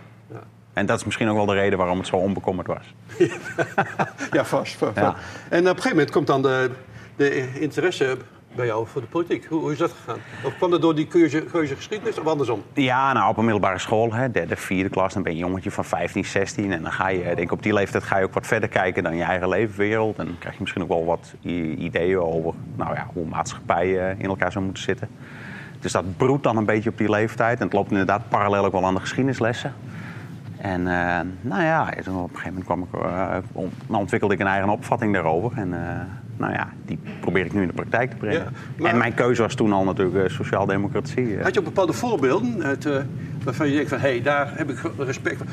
En 0.74 0.86
dat 0.86 0.98
is 0.98 1.04
misschien 1.04 1.28
ook 1.28 1.36
wel 1.36 1.46
de 1.46 1.52
reden 1.52 1.78
waarom 1.78 1.98
het 1.98 2.06
zo 2.06 2.16
onbekommerd 2.16 2.66
was. 2.66 2.94
Ja, 4.30 4.44
vast. 4.44 4.76
vast. 4.76 4.96
Ja. 4.96 5.14
En 5.48 5.60
op 5.60 5.66
een 5.66 5.66
gegeven 5.66 5.90
moment 5.90 6.10
komt 6.10 6.26
dan 6.26 6.42
de, 6.42 6.70
de 7.16 7.60
interesse 7.60 8.16
bij 8.54 8.66
jou 8.66 8.86
voor 8.86 9.00
de 9.00 9.06
politiek. 9.06 9.44
Hoe, 9.44 9.60
hoe 9.60 9.72
is 9.72 9.78
dat 9.78 9.92
gegaan? 9.92 10.18
Of 10.44 10.56
kwam 10.56 10.70
dat 10.70 10.80
door 10.80 10.94
die 10.94 11.06
keuze, 11.06 11.40
keuze 11.40 11.76
geschiedenis 11.76 12.18
of 12.18 12.26
andersom? 12.26 12.62
Ja, 12.72 13.12
nou, 13.12 13.30
op 13.30 13.36
een 13.36 13.44
middelbare 13.44 13.78
school, 13.78 14.12
hè, 14.12 14.30
derde, 14.30 14.56
vierde 14.56 14.88
klas, 14.88 15.14
dan 15.14 15.22
ben 15.22 15.36
je 15.36 15.42
een 15.42 15.46
jongetje 15.46 15.70
van 15.70 15.84
15, 15.84 16.24
16. 16.24 16.72
En 16.72 16.82
dan 16.82 16.92
ga 16.92 17.08
je, 17.08 17.22
denk 17.22 17.38
ik, 17.38 17.52
op 17.52 17.62
die 17.62 17.72
leeftijd 17.72 18.02
ga 18.02 18.18
je 18.18 18.24
ook 18.24 18.34
wat 18.34 18.46
verder 18.46 18.68
kijken 18.68 19.02
dan 19.02 19.16
je 19.16 19.22
eigen 19.22 19.48
leefwereld. 19.48 20.18
En 20.18 20.26
dan 20.26 20.38
krijg 20.38 20.54
je 20.54 20.60
misschien 20.60 20.82
ook 20.82 20.88
wel 20.88 21.04
wat 21.04 21.34
ideeën 21.78 22.18
over 22.18 22.52
nou 22.76 22.94
ja, 22.94 23.06
hoe 23.12 23.26
maatschappij 23.26 24.10
eh, 24.10 24.18
in 24.18 24.26
elkaar 24.26 24.52
zou 24.52 24.64
moeten 24.64 24.82
zitten. 24.82 25.08
Dus 25.80 25.92
dat 25.92 26.16
broedt 26.16 26.42
dan 26.42 26.56
een 26.56 26.64
beetje 26.64 26.90
op 26.90 26.98
die 26.98 27.10
leeftijd. 27.10 27.58
En 27.58 27.64
het 27.64 27.74
loopt 27.74 27.90
inderdaad 27.90 28.28
parallel 28.28 28.64
ook 28.64 28.72
wel 28.72 28.84
aan 28.84 28.94
de 28.94 29.00
geschiedenislessen. 29.00 29.74
En 30.64 30.86
eh, 30.86 31.20
nou 31.40 31.62
ja, 31.62 31.82
op 31.82 31.96
een 32.06 32.28
gegeven 32.32 32.42
moment 32.46 32.64
kwam 32.64 32.82
ik, 32.82 32.88
eh, 32.94 33.36
nou 33.86 34.00
ontwikkelde 34.00 34.34
ik 34.34 34.40
een 34.40 34.46
eigen 34.46 34.68
opvatting 34.68 35.12
daarover. 35.14 35.58
En 35.58 35.72
eh, 35.74 36.00
nou 36.36 36.52
ja, 36.52 36.68
die 36.84 36.98
probeer 37.20 37.44
ik 37.44 37.52
nu 37.52 37.60
in 37.60 37.66
de 37.66 37.72
praktijk 37.72 38.10
te 38.10 38.16
brengen. 38.16 38.38
Ja, 38.40 38.50
maar- 38.78 38.90
En 38.90 38.98
mijn 38.98 39.14
keuze 39.14 39.42
was 39.42 39.54
toen 39.54 39.72
al 39.72 39.84
natuurlijk 39.84 40.30
sociaaldemocratie. 40.30 41.38
Had 41.42 41.54
je 41.54 41.58
ook 41.60 41.64
bepaalde 41.66 41.92
voorbeelden 41.92 42.62
uit, 42.62 42.88
waarvan 43.44 43.68
je 43.68 43.74
denkt 43.74 43.88
van... 43.88 43.98
hé, 43.98 44.08
hey, 44.08 44.22
daar 44.22 44.52
heb 44.56 44.70
ik 44.70 44.78
respect 44.98 45.36
voor. 45.36 45.46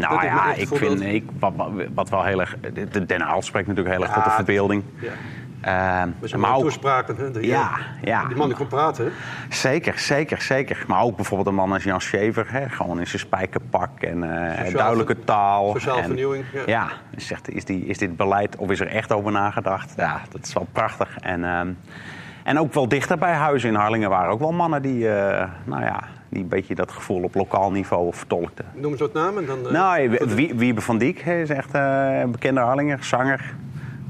Nou 0.00 0.24
ja, 0.24 0.54
ik 0.54 0.68
voorbeeld. 0.68 0.98
vind, 0.98 1.14
ik, 1.14 1.24
wat, 1.38 1.52
wat- 1.94 2.08
wel 2.10 2.24
heel 2.24 2.40
erg... 2.40 2.56
de- 2.90 3.06
Den 3.06 3.20
Haag 3.20 3.44
spreekt 3.44 3.66
natuurlijk 3.66 3.94
heel 3.96 4.04
erg 4.04 4.14
tot 4.14 4.24
de 4.24 4.30
verbeelding. 4.30 4.82
Ja. 4.98 5.10
Zo'n 6.22 6.40
maar 6.40 6.54
ook, 6.54 6.60
toespraken. 6.62 7.16
Hè, 7.16 7.30
die, 7.30 7.46
Ja, 7.46 7.70
ja. 8.02 8.24
Die 8.26 8.36
man 8.36 8.48
die 8.48 8.56
kon 8.56 8.66
praten. 8.66 9.04
hè? 9.04 9.10
zeker, 9.54 9.98
zeker, 9.98 10.40
zeker. 10.42 10.84
Maar 10.86 11.02
ook 11.02 11.16
bijvoorbeeld 11.16 11.48
een 11.48 11.54
man 11.54 11.72
als 11.72 11.84
Jan 11.84 12.00
Schever. 12.00 12.46
Hè, 12.52 12.68
gewoon 12.68 12.98
in 13.00 13.06
zijn 13.06 13.18
spijkerpak 13.20 14.00
en 14.00 14.22
eh, 14.66 14.74
duidelijke 14.74 15.24
taal. 15.24 15.70
sociaal 15.72 15.96
en, 15.96 16.04
vernieuwing, 16.04 16.44
ja. 16.52 16.62
Ja, 16.66 16.88
zegt, 17.16 17.48
is, 17.54 17.64
die, 17.64 17.84
is 17.86 17.98
dit 17.98 18.16
beleid 18.16 18.56
of 18.56 18.70
is 18.70 18.80
er 18.80 18.88
echt 18.88 19.12
over 19.12 19.32
nagedacht? 19.32 19.94
Ja, 19.96 20.20
dat 20.30 20.44
is 20.44 20.52
wel 20.52 20.66
prachtig. 20.72 21.18
En, 21.18 21.44
ehm, 21.44 21.68
en 22.44 22.58
ook 22.58 22.72
wel 22.74 22.88
dichter 22.88 23.18
bij 23.18 23.32
huis 23.32 23.64
in 23.64 23.74
Harlingen 23.74 24.10
waren 24.10 24.30
ook 24.32 24.38
wel 24.40 24.52
mannen 24.52 24.82
die, 24.82 25.08
eh, 25.08 25.48
nou 25.64 25.82
ja, 25.84 26.02
die 26.28 26.42
een 26.42 26.48
beetje 26.48 26.74
dat 26.74 26.92
gevoel 26.92 27.22
op 27.22 27.34
lokaal 27.34 27.70
niveau 27.70 28.14
vertolkten. 28.14 28.64
Noem 28.74 28.90
eens 28.90 29.00
wat 29.00 29.12
namen. 29.12 29.46
Dan, 29.46 29.66
eh, 29.66 29.72
Nou, 29.72 30.10
Wie- 30.34 30.54
Wiebe 30.54 30.80
van 30.80 30.98
Diek 30.98 31.20
is 31.20 31.50
echt 31.50 31.68
een 31.72 32.30
bekende 32.30 32.60
Harlinger, 32.60 33.04
zanger. 33.04 33.54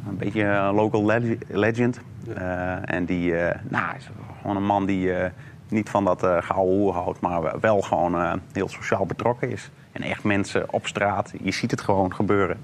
Een 0.09 0.17
beetje 0.17 0.43
een 0.43 0.75
local 0.75 1.05
leg- 1.05 1.39
legend. 1.49 2.01
Eh, 2.35 2.95
en 2.95 3.05
die 3.05 3.37
eh, 3.37 3.61
nou, 3.69 3.97
is 3.97 4.11
gewoon 4.41 4.57
een 4.57 4.67
man 4.67 4.87
die 4.87 5.13
eh, 5.15 5.31
niet 5.69 5.91
van 5.91 6.05
dat 6.05 6.21
gouden 6.21 6.77
hoer 6.77 6.93
houdt, 6.93 7.21
maar 7.21 7.61
wel 7.61 7.81
gewoon 7.81 8.41
heel 8.53 8.69
sociaal 8.69 9.07
betrokken 9.07 9.51
is. 9.51 9.71
En 9.93 10.03
echt 10.03 10.25
mensen 10.25 10.73
op 10.73 10.87
straat, 10.87 11.33
je 11.43 11.53
ziet 11.53 11.71
het 11.71 11.81
gewoon 11.81 12.15
gebeuren. 12.15 12.59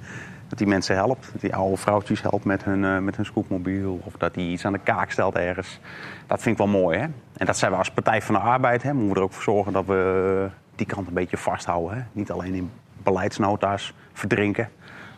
Dat 0.49 0.59
die 0.59 0.71
mensen 0.71 0.95
helpt, 0.95 1.29
dat 1.33 1.41
die 1.41 1.55
oude 1.55 1.77
vrouwtjes 1.77 2.23
helpt 2.23 2.45
met 2.45 2.65
hun, 2.65 2.85
eh, 2.85 2.99
met 2.99 3.17
hun 3.17 3.25
scootmobiel. 3.25 4.01
Of 4.05 4.13
dat 4.19 4.35
die 4.35 4.51
iets 4.53 4.65
aan 4.65 4.73
de 4.73 4.79
kaak 4.79 5.11
stelt 5.11 5.35
ergens. 5.35 5.81
Dat 6.27 6.43
vind 6.43 6.59
ik 6.59 6.65
wel 6.65 6.81
mooi. 6.81 6.99
Hè? 6.99 7.05
En 7.37 7.47
dat 7.47 7.59
zijn 7.59 7.71
we 7.71 7.77
als 7.77 7.91
Partij 7.91 8.23
van 8.23 8.35
de 8.35 8.41
Arbeid. 8.41 8.83
Hè, 8.83 8.93
moeten 8.93 9.13
we 9.13 9.17
er 9.17 9.23
ook 9.23 9.33
voor 9.33 9.43
zorgen 9.43 9.73
dat 9.73 9.87
we 9.87 10.49
die 10.75 10.87
kant 10.87 11.07
een 11.09 11.15
beetje 11.15 11.37
vasthouden. 11.37 11.97
Hè? 11.97 12.03
Niet 12.13 12.31
alleen 12.31 12.55
in 12.55 12.71
beleidsnota's 13.03 13.95
verdrinken. 14.13 14.69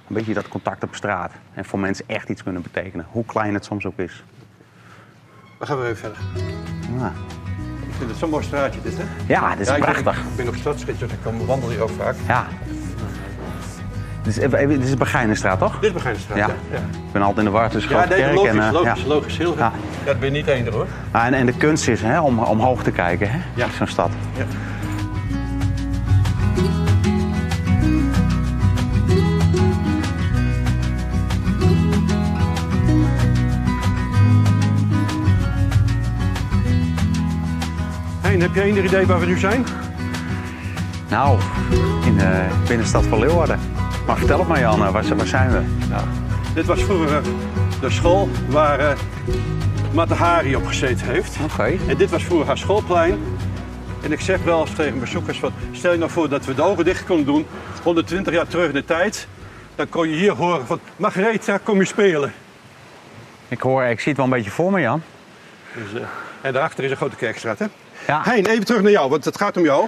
Een 0.09 0.15
beetje 0.15 0.35
dat 0.35 0.49
contact 0.49 0.83
op 0.83 0.95
straat. 0.95 1.33
En 1.55 1.65
voor 1.65 1.79
mensen 1.79 2.05
echt 2.09 2.29
iets 2.29 2.43
kunnen 2.43 2.63
betekenen. 2.63 3.07
Hoe 3.11 3.25
klein 3.25 3.55
het 3.55 3.65
soms 3.65 3.87
ook 3.87 3.99
is. 3.99 4.25
Dan 5.59 5.67
gaan 5.69 5.79
we 5.81 5.85
even 5.85 5.97
verder. 5.97 6.19
Ja. 6.99 7.13
vind 7.99 8.11
het 8.11 8.19
zo'n 8.19 8.31
mooi 8.31 8.45
straatje 8.45 8.81
dit, 8.83 8.97
hè? 8.97 9.05
Ja, 9.27 9.51
dit 9.51 9.61
is 9.61 9.67
Ja, 9.69 9.75
ik 9.77 9.83
prachtig. 9.83 10.19
Ik 10.19 10.37
ben 10.37 10.49
op 10.49 10.55
stadsgids, 10.55 10.99
dus 10.99 11.11
ik 11.11 11.19
kom 11.23 11.47
wandel 11.47 11.71
hier 11.71 11.83
ook 11.83 11.91
vaak. 11.99 12.15
Ja. 12.27 12.47
Dit 14.23 14.37
is, 14.37 14.51
dit 14.69 14.85
is 14.85 14.95
Begijnenstraat, 14.97 15.59
toch? 15.59 15.75
Dit 15.75 15.85
is 15.85 15.93
Begijnenstraat, 15.93 16.37
Ja. 16.39 16.47
Ik 16.47 17.13
ben 17.13 17.23
altijd 17.23 17.39
in 17.39 17.45
de 17.53 17.59
war 17.59 17.71
tussen 17.71 17.91
Ja, 17.93 17.99
Grote 17.99 18.15
Kerk 18.15 18.35
logisch, 18.35 18.51
en... 18.51 18.61
eh, 18.61 18.73
logisch, 18.73 19.01
ja. 19.03 19.07
logisch. 19.09 19.39
Heel, 19.39 19.57
Ja. 19.57 19.59
ja. 19.59 19.73
dat 20.05 20.19
ben 20.21 20.33
je 20.33 20.37
niet 20.37 20.47
eender 20.47 20.73
hoor. 20.73 20.87
Ah, 21.11 21.27
en, 21.27 21.35
en 21.35 21.47
de 21.47 21.53
kunst 21.53 21.89
is 21.89 22.03
hè, 22.03 22.21
om 22.21 22.39
omhoog 22.39 22.83
te 22.83 22.91
kijken, 22.91 23.31
hè? 23.31 23.39
Ja. 23.55 23.67
Zo'n 23.77 23.87
stad. 23.87 24.11
Ja. 24.37 24.45
Heb 38.45 38.55
jij 38.55 38.65
enig 38.65 38.85
idee 38.85 39.07
waar 39.07 39.21
we 39.21 39.27
nu 39.27 39.39
zijn? 39.39 39.67
Nou, 41.09 41.41
in 42.05 42.19
de 42.19 42.47
binnenstad 42.69 43.07
van 43.07 43.19
Leeuwarden. 43.19 43.61
Maar 44.07 44.17
vertel 44.17 44.39
het 44.39 44.49
maar, 44.49 44.61
Jan, 44.61 44.85
eh, 44.85 44.93
waar, 44.93 45.17
waar 45.17 45.27
zijn 45.27 45.51
we? 45.51 45.87
Nou, 45.89 46.03
dit 46.55 46.67
was 46.67 46.83
vroeger 46.83 47.17
eh, 47.17 47.23
de 47.81 47.91
school 47.91 48.29
waar 48.49 48.79
eh 48.79 48.97
Mate 49.93 50.15
Hari 50.15 50.57
op 50.57 50.67
gezeten 50.67 51.07
heeft. 51.07 51.37
Oké. 51.43 51.77
En 51.89 51.97
dit 51.97 52.11
was 52.11 52.25
vroeger 52.25 52.47
haar 52.47 52.59
schoolplein. 52.59 53.19
En 54.03 54.13
ik 54.13 54.21
zeg 54.21 54.43
wel 54.43 54.61
eens 54.61 54.75
tegen 54.75 55.01
bezoekers: 55.01 55.39
van, 55.39 55.53
stel 55.73 55.93
je 55.93 55.99
nou 55.99 56.11
voor 56.11 56.29
dat 56.29 56.45
we 56.45 56.55
de 56.55 56.63
ogen 56.63 56.85
dicht 56.85 57.05
konden 57.05 57.27
doen, 57.27 57.47
120 57.83 58.35
jaar 58.35 58.47
terug 58.47 58.69
in 58.69 58.75
de 58.75 58.85
tijd. 58.85 59.27
Dan 59.75 59.89
kon 59.89 60.09
je 60.09 60.17
hier 60.17 60.33
horen 60.33 60.67
van 60.67 60.81
Margaretha, 60.97 61.59
kom 61.59 61.79
je 61.79 61.85
spelen. 61.85 62.33
Ik 63.49 63.61
hoor, 63.61 63.85
ik 63.85 64.01
zie 64.01 64.09
het 64.09 64.17
wel 64.17 64.27
een 64.27 64.33
beetje 64.33 64.51
voor 64.51 64.73
me, 64.73 64.81
Jan. 64.81 65.03
Dus, 65.75 66.01
eh, 66.01 66.07
en 66.41 66.53
daarachter 66.53 66.85
is 66.85 66.91
een 66.91 66.97
grote 66.97 67.17
kerkstraat. 67.17 67.59
Hè? 67.59 67.67
Ja. 68.07 68.21
Hein, 68.25 68.47
even 68.47 68.65
terug 68.65 68.83
naar 68.83 68.91
jou, 68.91 69.11
want 69.11 69.25
het 69.25 69.37
gaat 69.37 69.57
om 69.57 69.65
jou. 69.65 69.87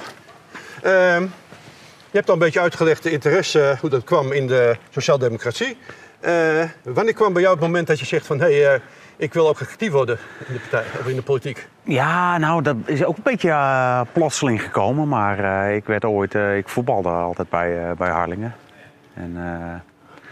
Ehm, 0.82 1.22
je 2.10 2.22
hebt 2.22 2.28
al 2.28 2.34
een 2.34 2.40
beetje 2.40 2.60
uitgelegd 2.60 3.02
de 3.02 3.10
interesse, 3.10 3.68
eh, 3.68 3.78
hoe 3.78 3.90
dat 3.90 4.04
kwam 4.04 4.32
in 4.32 4.46
de 4.46 4.76
sociaaldemocratie. 4.90 5.76
Eh 6.20 6.62
wanneer 6.82 7.14
kwam 7.14 7.32
bij 7.32 7.42
jou 7.42 7.54
het 7.54 7.64
moment 7.64 7.86
dat 7.86 7.98
je 8.00 8.06
zegt 8.06 8.26
van... 8.26 8.40
hé, 8.40 8.60
hey, 8.62 8.74
eh, 8.74 8.80
ik 9.16 9.34
wil 9.34 9.48
ook 9.48 9.60
actief 9.60 9.90
worden 9.92 10.18
in 10.46 10.52
de 10.54 10.60
partij 10.60 10.84
of 11.00 11.06
in 11.06 11.16
de 11.16 11.22
politiek? 11.22 11.68
Ja, 11.82 12.38
nou, 12.38 12.62
dat 12.62 12.76
is 12.84 13.04
ook 13.04 13.16
een 13.16 13.22
beetje 13.22 14.04
plotseling 14.12 14.62
gekomen. 14.62 15.08
Maar 15.08 15.70
ik 15.74 15.84
werd 15.84 16.04
ooit, 16.04 16.34
ik 16.34 16.68
voetbalde 16.68 17.08
altijd 17.08 17.48
bij, 17.48 17.94
bij 17.96 18.10
Harlingen. 18.10 18.54
En, 19.14 19.32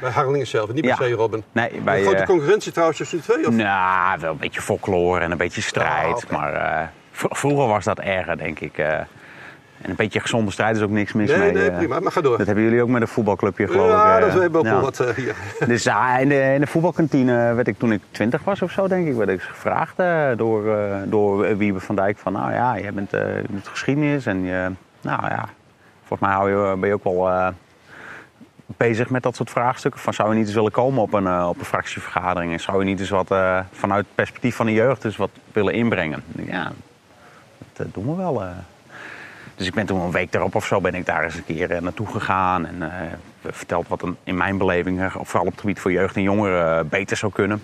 Bij 0.01 0.11
Harlingen 0.11 0.47
zelf, 0.47 0.73
niet 0.73 0.85
Ja. 0.85 0.97
bij 0.97 1.11
C. 1.13 1.15
Robin. 1.15 1.45
nee, 1.53 1.77
Een 1.77 1.85
bij... 1.85 2.03
grote 2.03 2.17
eh, 2.17 2.27
concurrentie 2.27 2.73
trouwens 2.73 2.99
tussen 2.99 3.19
de 3.19 3.25
twee? 3.25 3.47
Of? 3.47 3.55
Nou, 3.55 4.21
wel 4.21 4.31
een 4.31 4.39
beetje 4.39 4.61
folklore 4.63 5.21
en 5.21 5.31
een 5.31 5.37
beetje 5.37 5.61
strijd. 5.63 6.25
Ah. 6.25 6.31
Maar 6.31 6.93
vroeger 7.15 7.67
was 7.67 7.85
dat 7.85 7.99
erger, 7.99 8.37
denk 8.37 8.61
ik. 8.61 8.79
eh. 8.79 8.99
en 9.83 9.91
een 9.91 9.97
beetje 9.97 10.21
gezonde 10.21 10.51
strijd 10.51 10.77
is 10.77 10.83
ook 10.83 10.91
niks 10.91 11.13
mis 11.13 11.29
nee, 11.31 11.39
mee. 11.39 11.53
nee, 11.53 11.71
eh. 11.71 11.77
prima. 11.77 12.01
Maar 12.01 12.13
ga 12.13 12.21
door. 12.21 12.39
Dat 12.39 12.47
hebben 12.47 12.65
jullie 12.65 12.83
ook 12.83 12.89
met 12.89 13.03
een 13.03 13.09
voetbalclubje, 13.09 13.67
geloof 13.67 13.87
ik. 13.87 13.93
ja, 13.93 14.15
eh. 14.17 14.21
dat 14.25 14.33
we 14.33 14.41
hebben 14.41 14.61
ook 14.61 14.67
Ja. 14.67 14.73
wel 14.73 14.81
wat 14.81 15.01
eh, 15.01 15.15
hier. 15.15 15.35
Dus 15.67 15.83
ja, 15.83 16.19
in 16.19 16.29
de, 16.29 16.53
in 16.55 16.61
de 16.61 16.67
voetbalkantine 16.67 17.55
werd 17.55 17.69
ik 17.69 17.79
toen 17.79 17.93
ik 17.93 18.01
twintig 18.11 18.45
was 18.45 18.63
of 18.63 18.71
zo, 18.71 18.89
denk 18.89 19.09
ik, 19.09 19.15
werd 19.15 19.29
ik 19.31 19.41
gevraagd 19.41 19.99
eh, 19.99 20.29
door, 20.37 20.77
eh, 20.77 20.97
door 21.05 21.57
Wiebe 21.57 21.81
van 21.81 21.97
Dijk 21.97 22.19
van, 22.19 22.33
nou 22.33 22.53
ja, 22.53 22.79
jij 22.79 22.93
bent 22.93 23.13
eh 23.13 23.21
met 23.51 23.69
geschiedenis 23.69 24.27
en 24.27 24.45
je, 24.45 24.71
nou 25.01 25.23
ja, 25.29 25.49
volgens 26.05 26.29
mij 26.29 26.39
hou 26.39 26.51
je, 26.51 26.77
ben 26.77 26.89
je 26.89 26.95
ook 26.95 27.05
wel 27.05 27.29
eh, 27.31 27.49
bezig 28.67 29.11
met 29.11 29.23
dat 29.23 29.37
soort 29.37 29.51
vraagstukken. 29.51 30.01
Van 30.01 30.15
zou 30.15 30.29
je 30.31 30.35
niet 30.37 30.47
eens 30.47 30.55
willen 30.55 30.71
komen 30.71 31.03
op 31.03 31.13
een, 31.13 31.27
eh, 31.27 31.47
op 31.49 31.59
een 31.59 31.65
fractievergadering 31.65 32.53
en 32.53 32.61
zou 32.61 32.79
je 32.79 32.85
niet 32.85 33.01
eens 33.01 33.11
wat 33.11 33.31
eh, 33.31 33.59
vanuit 33.73 34.05
het 34.05 34.15
perspectief 34.15 34.57
van 34.57 34.67
de 34.67 34.73
jeugd 34.73 35.03
dus 35.03 35.17
wat 35.17 35.31
willen 35.53 35.73
inbrengen? 35.75 36.23
Ja, 36.47 36.73
dat 37.77 37.87
eh, 37.87 37.93
doen 37.93 38.07
we 38.07 38.15
wel. 38.23 38.43
eh. 38.43 38.49
Dus 39.57 39.67
ik 39.67 39.75
ben 39.75 39.87
toen 39.87 40.01
een 40.01 40.11
week 40.11 40.33
daarop 40.33 40.55
of 40.55 40.67
zo 40.67 40.81
ben 40.81 40.95
ik 40.95 41.07
daar 41.07 41.25
eens 41.25 41.35
een 41.35 41.45
keer 41.45 41.71
eh, 41.71 41.81
naartoe 41.81 42.07
gegaan. 42.07 42.67
En 42.67 42.93
verteld 43.51 43.89
wat 43.89 44.03
een, 44.03 44.17
in 44.25 44.37
mijn 44.37 44.59
beleving, 44.59 45.13
vooral 45.13 45.47
op 45.47 45.51
het 45.53 45.61
gebied 45.61 45.81
van 45.81 45.93
jeugd 45.93 46.17
en 46.17 46.23
jongeren, 46.23 46.89
beter 46.89 47.17
zou 47.17 47.33
kunnen. 47.33 47.63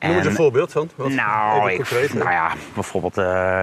Noem 0.00 0.10
eens 0.14 0.24
een 0.24 0.30
En- 0.30 0.36
voorbeeld 0.36 0.72
van. 0.72 0.90
Wat, 0.96 1.08
nou, 1.10 1.70
ik, 1.72 2.12
nou 2.14 2.30
ja, 2.30 2.52
bijvoorbeeld 2.74 3.14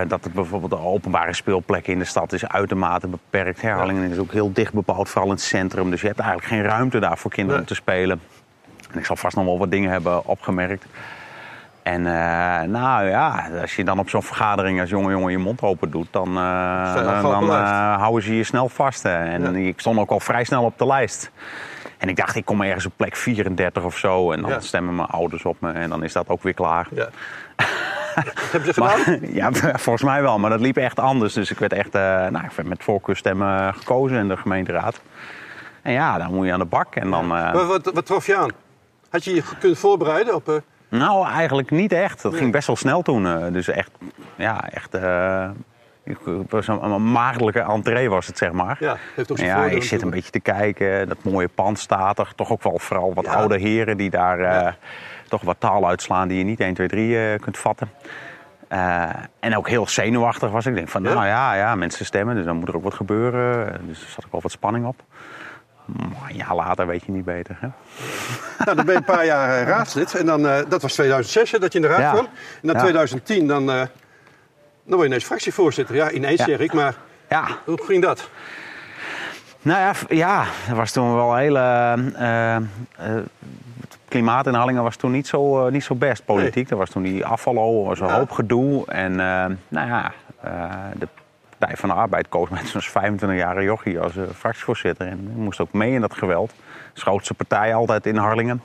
dat 0.09 0.23
het 0.23 0.33
bijvoorbeeld 0.33 0.71
de 0.71 0.79
openbare 0.79 1.33
speelplekken 1.33 1.93
in 1.93 2.00
de 2.00 2.05
stad 2.05 2.33
is 2.33 2.47
uitermate 2.47 3.07
beperkt. 3.07 3.62
Herhalingen 3.62 4.12
is 4.12 4.17
ook 4.17 4.31
heel 4.31 4.51
dicht 4.53 4.73
bebouwd, 4.73 5.09
vooral 5.09 5.27
in 5.29 5.35
het 5.35 5.43
centrum. 5.43 5.89
Dus 5.89 6.01
je 6.01 6.07
hebt 6.07 6.19
eigenlijk 6.19 6.50
geen 6.50 6.63
ruimte 6.63 7.00
daar 7.00 7.17
voor 7.17 7.31
kinderen 7.31 7.62
om 7.62 7.67
te 7.67 7.75
spelen. 7.75 8.21
En 8.91 9.00
ik 9.00 9.05
zal 9.05 9.15
vast 9.15 9.35
nog 9.35 9.45
wel 9.45 9.57
wat 9.59 9.71
dingen 9.71 9.91
hebben 9.91 10.25
opgemerkt. 10.25 10.85
En 11.83 12.05
eh, 12.07 12.61
nou 12.67 13.07
ja, 13.07 13.49
als 13.61 13.75
je 13.75 13.83
dan 13.83 13.99
op 13.99 14.09
zo'n 14.09 14.23
vergadering 14.23 14.79
als 14.79 14.89
jonge 14.89 15.11
jongen 15.11 15.31
je 15.31 15.37
mond 15.37 15.61
open 15.61 15.91
doet, 15.91 16.07
dan, 16.11 16.27
eh, 16.27 16.93
je 16.95 17.19
dan, 17.21 17.49
eh, 17.49 17.95
houden 17.97 18.23
ze 18.23 18.35
je 18.35 18.43
snel 18.43 18.69
vast. 18.69 19.03
hè. 19.03 19.23
En 19.23 19.53
Ja. 19.61 19.67
ik 19.67 19.79
stond 19.79 19.99
ook 19.99 20.09
al 20.09 20.19
vrij 20.19 20.43
snel 20.43 20.63
op 20.63 20.77
de 20.77 20.85
lijst. 20.85 21.31
En 21.97 22.09
ik 22.09 22.15
dacht, 22.15 22.35
ik 22.35 22.45
kom 22.45 22.61
ergens 22.61 22.85
op 22.85 22.91
plek 22.95 23.15
34 23.15 23.83
of 23.83 23.97
zo. 23.97 24.31
En 24.31 24.41
dan 24.41 24.49
Ja. 24.49 24.59
stemmen 24.59 24.95
mijn 24.95 25.07
ouders 25.07 25.43
op 25.45 25.57
me 25.59 25.71
en 25.71 25.89
dan 25.89 26.03
is 26.03 26.13
dat 26.13 26.27
ook 26.29 26.43
weer 26.43 26.53
klaar. 26.53 26.87
Ja. 26.91 27.09
Wat 28.15 28.51
hebben 28.51 28.73
ze 28.73 28.81
gedaan? 28.83 29.19
Ja, 29.33 29.49
volgens 29.53 30.03
mij 30.03 30.21
wel, 30.21 30.39
maar 30.39 30.49
dat 30.49 30.59
liep 30.59 30.77
echt 30.77 30.99
anders. 30.99 31.33
Dus 31.33 31.51
ik 31.51 31.59
werd 31.59 31.73
echt 31.73 31.93
nou, 31.93 32.43
ik 32.43 32.51
werd 32.51 32.67
met 32.67 32.83
voorkeurstemmen 32.83 33.73
gekozen 33.73 34.17
in 34.17 34.27
de 34.27 34.37
gemeenteraad. 34.37 35.01
En 35.81 35.91
ja, 35.91 36.17
dan 36.17 36.33
moet 36.33 36.45
je 36.45 36.53
aan 36.53 36.59
de 36.59 36.65
bak. 36.65 36.95
En 36.95 37.09
dan, 37.09 37.27
Maar 37.27 37.65
wat, 37.65 37.91
wat 37.93 38.05
trof 38.05 38.25
je 38.25 38.35
aan? 38.37 38.49
Had 39.09 39.23
je 39.23 39.33
je 39.35 39.43
kunnen 39.59 39.77
voorbereiden 39.77 40.35
op... 40.35 40.61
nou, 40.97 41.27
eigenlijk 41.27 41.71
niet 41.71 41.91
echt. 41.91 42.21
Dat 42.21 42.35
ging 42.35 42.51
best 42.51 42.67
wel 42.67 42.75
snel 42.75 43.01
toen. 43.01 43.25
eh, 43.27 43.53
dus 43.53 43.67
echt, 43.67 43.91
ja, 44.35 44.69
echt. 44.69 44.93
eh, 44.93 45.50
ik 46.05 46.17
was 46.50 46.67
een, 46.67 47.12
maagdelijke 47.12 47.59
entree 47.59 48.09
was 48.09 48.27
het, 48.27 48.38
zeg 48.38 48.51
maar. 48.51 48.77
ja, 48.79 48.97
heeft 49.15 49.31
ook 49.31 49.38
Ja, 49.38 49.65
je 49.65 49.81
zit 49.81 50.01
een 50.01 50.09
beetje 50.09 50.31
te 50.31 50.39
kijken. 50.39 51.07
Dat 51.07 51.23
mooie 51.23 51.47
pand 51.47 51.79
staat 51.79 52.19
er. 52.19 52.31
Toch 52.35 52.51
ook 52.51 52.63
wel 52.63 52.79
vooral 52.79 53.13
wat 53.13 53.25
Ja. 53.25 53.33
oude 53.33 53.57
heren 53.57 53.97
die 53.97 54.09
daar 54.09 54.39
eh, 54.39 54.73
toch 55.27 55.41
wat 55.41 55.55
taal 55.59 55.88
uitslaan 55.88 56.27
die 56.27 56.38
je 56.38 56.43
niet 56.43 56.59
1, 56.59 56.73
2, 56.73 56.88
3 56.88 57.17
eh, 57.17 57.39
kunt 57.39 57.57
vatten. 57.57 57.89
En 59.39 59.57
ook 59.57 59.69
heel 59.69 59.88
zenuwachtig 59.88 60.51
was 60.51 60.65
ik. 60.65 60.71
Ik 60.71 60.77
denk 60.77 60.89
van, 60.89 61.03
Ja? 61.03 61.13
nou 61.13 61.25
ja, 61.25 61.53
ja, 61.55 61.75
mensen 61.75 62.05
stemmen, 62.05 62.35
dus 62.35 62.45
dan 62.45 62.55
moet 62.55 62.67
er 62.67 62.75
ook 62.75 62.83
wat 62.83 62.93
gebeuren. 62.93 63.81
Dus 63.88 64.01
er 64.01 64.09
zat 64.09 64.25
ook 64.25 64.31
wel 64.31 64.41
wat 64.41 64.51
spanning 64.51 64.85
op. 64.85 65.03
Een 66.29 66.35
jaar 66.35 66.55
later 66.55 66.88
weet 66.88 67.03
je 67.05 67.12
niet 67.12 67.25
beter. 67.25 67.57
Hè? 67.59 67.67
Nou, 68.65 68.75
dan 68.75 68.85
ben 68.85 68.93
je 68.93 69.00
een 69.00 69.15
paar 69.15 69.25
jaar 69.25 69.59
eh, 69.59 69.67
raadslid. 69.67 70.15
En 70.15 70.25
dan, 70.25 70.47
eh, 70.47 70.57
dat 70.69 70.81
was 70.81 70.93
2006 70.93 71.51
hè, 71.51 71.59
dat 71.59 71.71
je 71.73 71.79
in 71.79 71.85
de 71.85 71.91
raad 71.91 72.00
Ja. 72.00 72.12
kwam. 72.12 72.25
En 72.25 72.67
dan 72.67 72.75
Ja. 72.75 72.81
2010, 72.81 73.47
dan, 73.47 73.69
eh, 73.71 73.75
dan 73.75 73.88
word 74.85 75.00
je 75.01 75.05
ineens 75.05 75.23
fractievoorzitter. 75.23 75.95
Ja, 75.95 76.12
ineens 76.12 76.39
Ja. 76.39 76.45
zeg 76.45 76.59
ik, 76.59 76.73
maar 76.73 76.95
Ja, 77.29 77.47
hoe 77.65 77.83
ging 77.83 78.01
dat? 78.03 78.29
Nou 79.62 79.79
ja, 79.79 79.93
ja, 80.09 80.45
er 80.69 80.75
was 80.75 80.91
toen 80.91 81.15
wel 81.15 81.31
een 81.31 81.38
hele. 81.38 82.63
klimaat 84.07 84.47
in 84.47 84.53
Hallingen 84.53 84.83
was 84.83 84.95
toen 84.95 85.12
niet 85.12 85.27
zo, 85.27 85.69
niet 85.69 85.83
zo 85.83 85.95
best 85.95 86.25
politiek. 86.25 86.69
Er 86.69 86.77
was 86.77 86.89
toen 86.89 87.03
die 87.03 87.25
afvallo, 87.25 87.81
er 87.81 87.88
was 87.88 88.00
een 88.00 88.09
hoop 88.15 88.31
gedoe. 88.31 88.85
En 88.88 89.15
nou 89.67 89.88
ja, 89.88 90.12
de 90.95 91.07
Partij 91.63 91.82
van 91.82 91.89
de 91.89 91.96
Arbeid 91.96 92.29
koos 92.29 92.50
met 92.50 92.67
zo'n 92.67 93.13
25-jarige 93.13 93.63
jochie 93.63 94.00
als 94.00 94.17
eh, 94.17 94.24
fractievoorzitter. 94.36 95.08
En 95.08 95.34
moest 95.36 95.60
ook 95.60 95.74
mee 95.74 95.93
in 95.93 96.01
dat 96.01 96.13
geweld. 96.13 96.53
De 96.93 97.34
partij 97.34 97.75
altijd 97.75 98.05
in 98.05 98.15
Harlingen. 98.15 98.62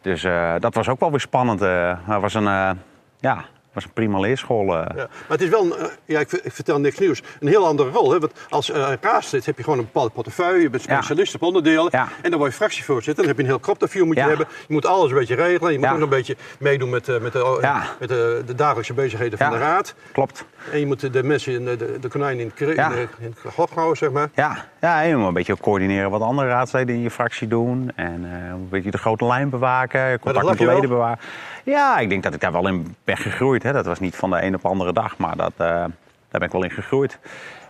Dus 0.00 0.24
eh, 0.24 0.54
dat 0.58 0.74
was 0.74 0.88
ook 0.88 1.00
wel 1.00 1.10
weer 1.10 1.20
spannend. 1.20 1.62
eh. 1.62 1.98
Het 2.04 2.20
was 2.20 2.34
een, 2.34 2.78
ja, 3.20 3.44
was 3.76 3.84
een 3.84 3.92
prima 3.92 4.18
leerschool. 4.18 4.62
eh. 4.62 4.68
Ja. 4.68 4.94
Maar 4.94 5.08
het 5.28 5.40
is 5.42 5.48
wel, 5.48 5.64
een, 5.64 5.72
eh, 5.72 5.86
ja, 6.04 6.20
ik, 6.20 6.32
ik 6.32 6.52
vertel 6.52 6.80
niks 6.80 6.98
nieuws, 6.98 7.22
een 7.40 7.48
heel 7.48 7.66
andere 7.66 7.90
rol. 7.90 8.12
Hè? 8.12 8.18
Want 8.18 8.32
als 8.48 8.70
eh, 8.70 8.92
raadslid 9.00 9.46
heb 9.46 9.56
je 9.56 9.62
gewoon 9.62 9.78
een 9.78 9.84
bepaalde 9.84 10.10
portefeuille, 10.10 10.62
je 10.62 10.70
bent 10.70 10.84
Ja. 10.84 10.94
specialist 10.94 11.34
op 11.34 11.42
onderdelen. 11.42 11.88
Ja. 11.90 12.08
En 12.22 12.30
dan 12.30 12.38
word 12.38 12.50
je 12.50 12.56
fractievoorzitter, 12.56 13.14
dan 13.24 13.26
heb 13.26 13.36
je 13.36 13.42
een 13.42 13.48
heel 13.48 13.58
kroptafvuur 13.58 14.06
moet 14.06 14.16
je 14.16 14.22
hebben. 14.22 14.46
Je 14.66 14.72
moet 14.72 14.86
alles 14.86 15.10
een 15.10 15.18
beetje 15.18 15.34
regelen, 15.34 15.72
je 15.72 15.78
moet 15.78 15.88
ook 15.88 15.94
nog 15.94 16.02
een 16.02 16.08
beetje 16.08 16.36
meedoen 16.58 16.90
met, 16.90 17.08
eh, 17.08 17.20
met, 17.20 17.32
de, 17.32 17.58
met 18.00 18.08
de, 18.08 18.42
de 18.46 18.54
dagelijkse 18.54 18.94
bezigheden 18.94 19.38
van 19.38 19.50
de 19.50 19.58
raad. 19.58 19.94
Klopt. 20.12 20.44
En 20.72 20.78
je 20.80 20.86
moet 20.86 21.12
de 21.12 21.22
mensen, 21.22 21.52
in 21.52 21.64
de, 21.64 21.98
de, 22.00 22.08
konijn 22.08 22.38
in 22.40 22.52
het, 22.54 22.60
in, 22.60 23.08
in 23.18 23.34
het 23.42 23.70
houden, 23.74 23.96
zeg 23.96 24.10
maar. 24.10 24.30
Ja, 24.34 24.68
ja 24.88 25.16
moet 25.16 25.26
een 25.26 25.32
beetje 25.34 25.56
coördineren 25.60 26.10
wat 26.10 26.20
andere 26.20 26.48
raadsleden 26.48 26.94
in 26.94 27.00
je 27.02 27.10
fractie 27.10 27.48
doen. 27.48 27.92
En 27.94 28.24
eh, 28.32 28.48
een 28.48 28.68
beetje 28.68 28.90
de 28.90 28.98
grote 28.98 29.26
lijn 29.26 29.50
bewaken, 29.50 30.18
contact 30.18 30.46
met 30.48 30.58
wel? 30.58 30.74
leden 30.74 30.88
bewaken. 30.88 31.24
Ja, 31.64 31.98
ik 31.98 32.08
denk 32.08 32.22
dat 32.22 32.34
ik 32.34 32.40
daar 32.40 32.52
wel 32.52 32.68
in 32.68 32.96
ben 33.04 33.16
gegroeid. 33.16 33.62
Hè. 33.62 33.72
Dat 33.72 33.86
was 33.86 34.00
niet 34.00 34.16
van 34.16 34.30
de 34.30 34.42
een 34.42 34.54
op 34.54 34.62
de 34.62 34.68
andere 34.68 34.92
dag, 34.92 35.16
maar 35.18 35.36
dat, 35.36 35.52
eh, 35.56 35.66
daar 35.66 35.90
ben 36.30 36.42
ik 36.42 36.52
wel 36.52 36.64
in 36.64 36.70
gegroeid. 36.70 37.18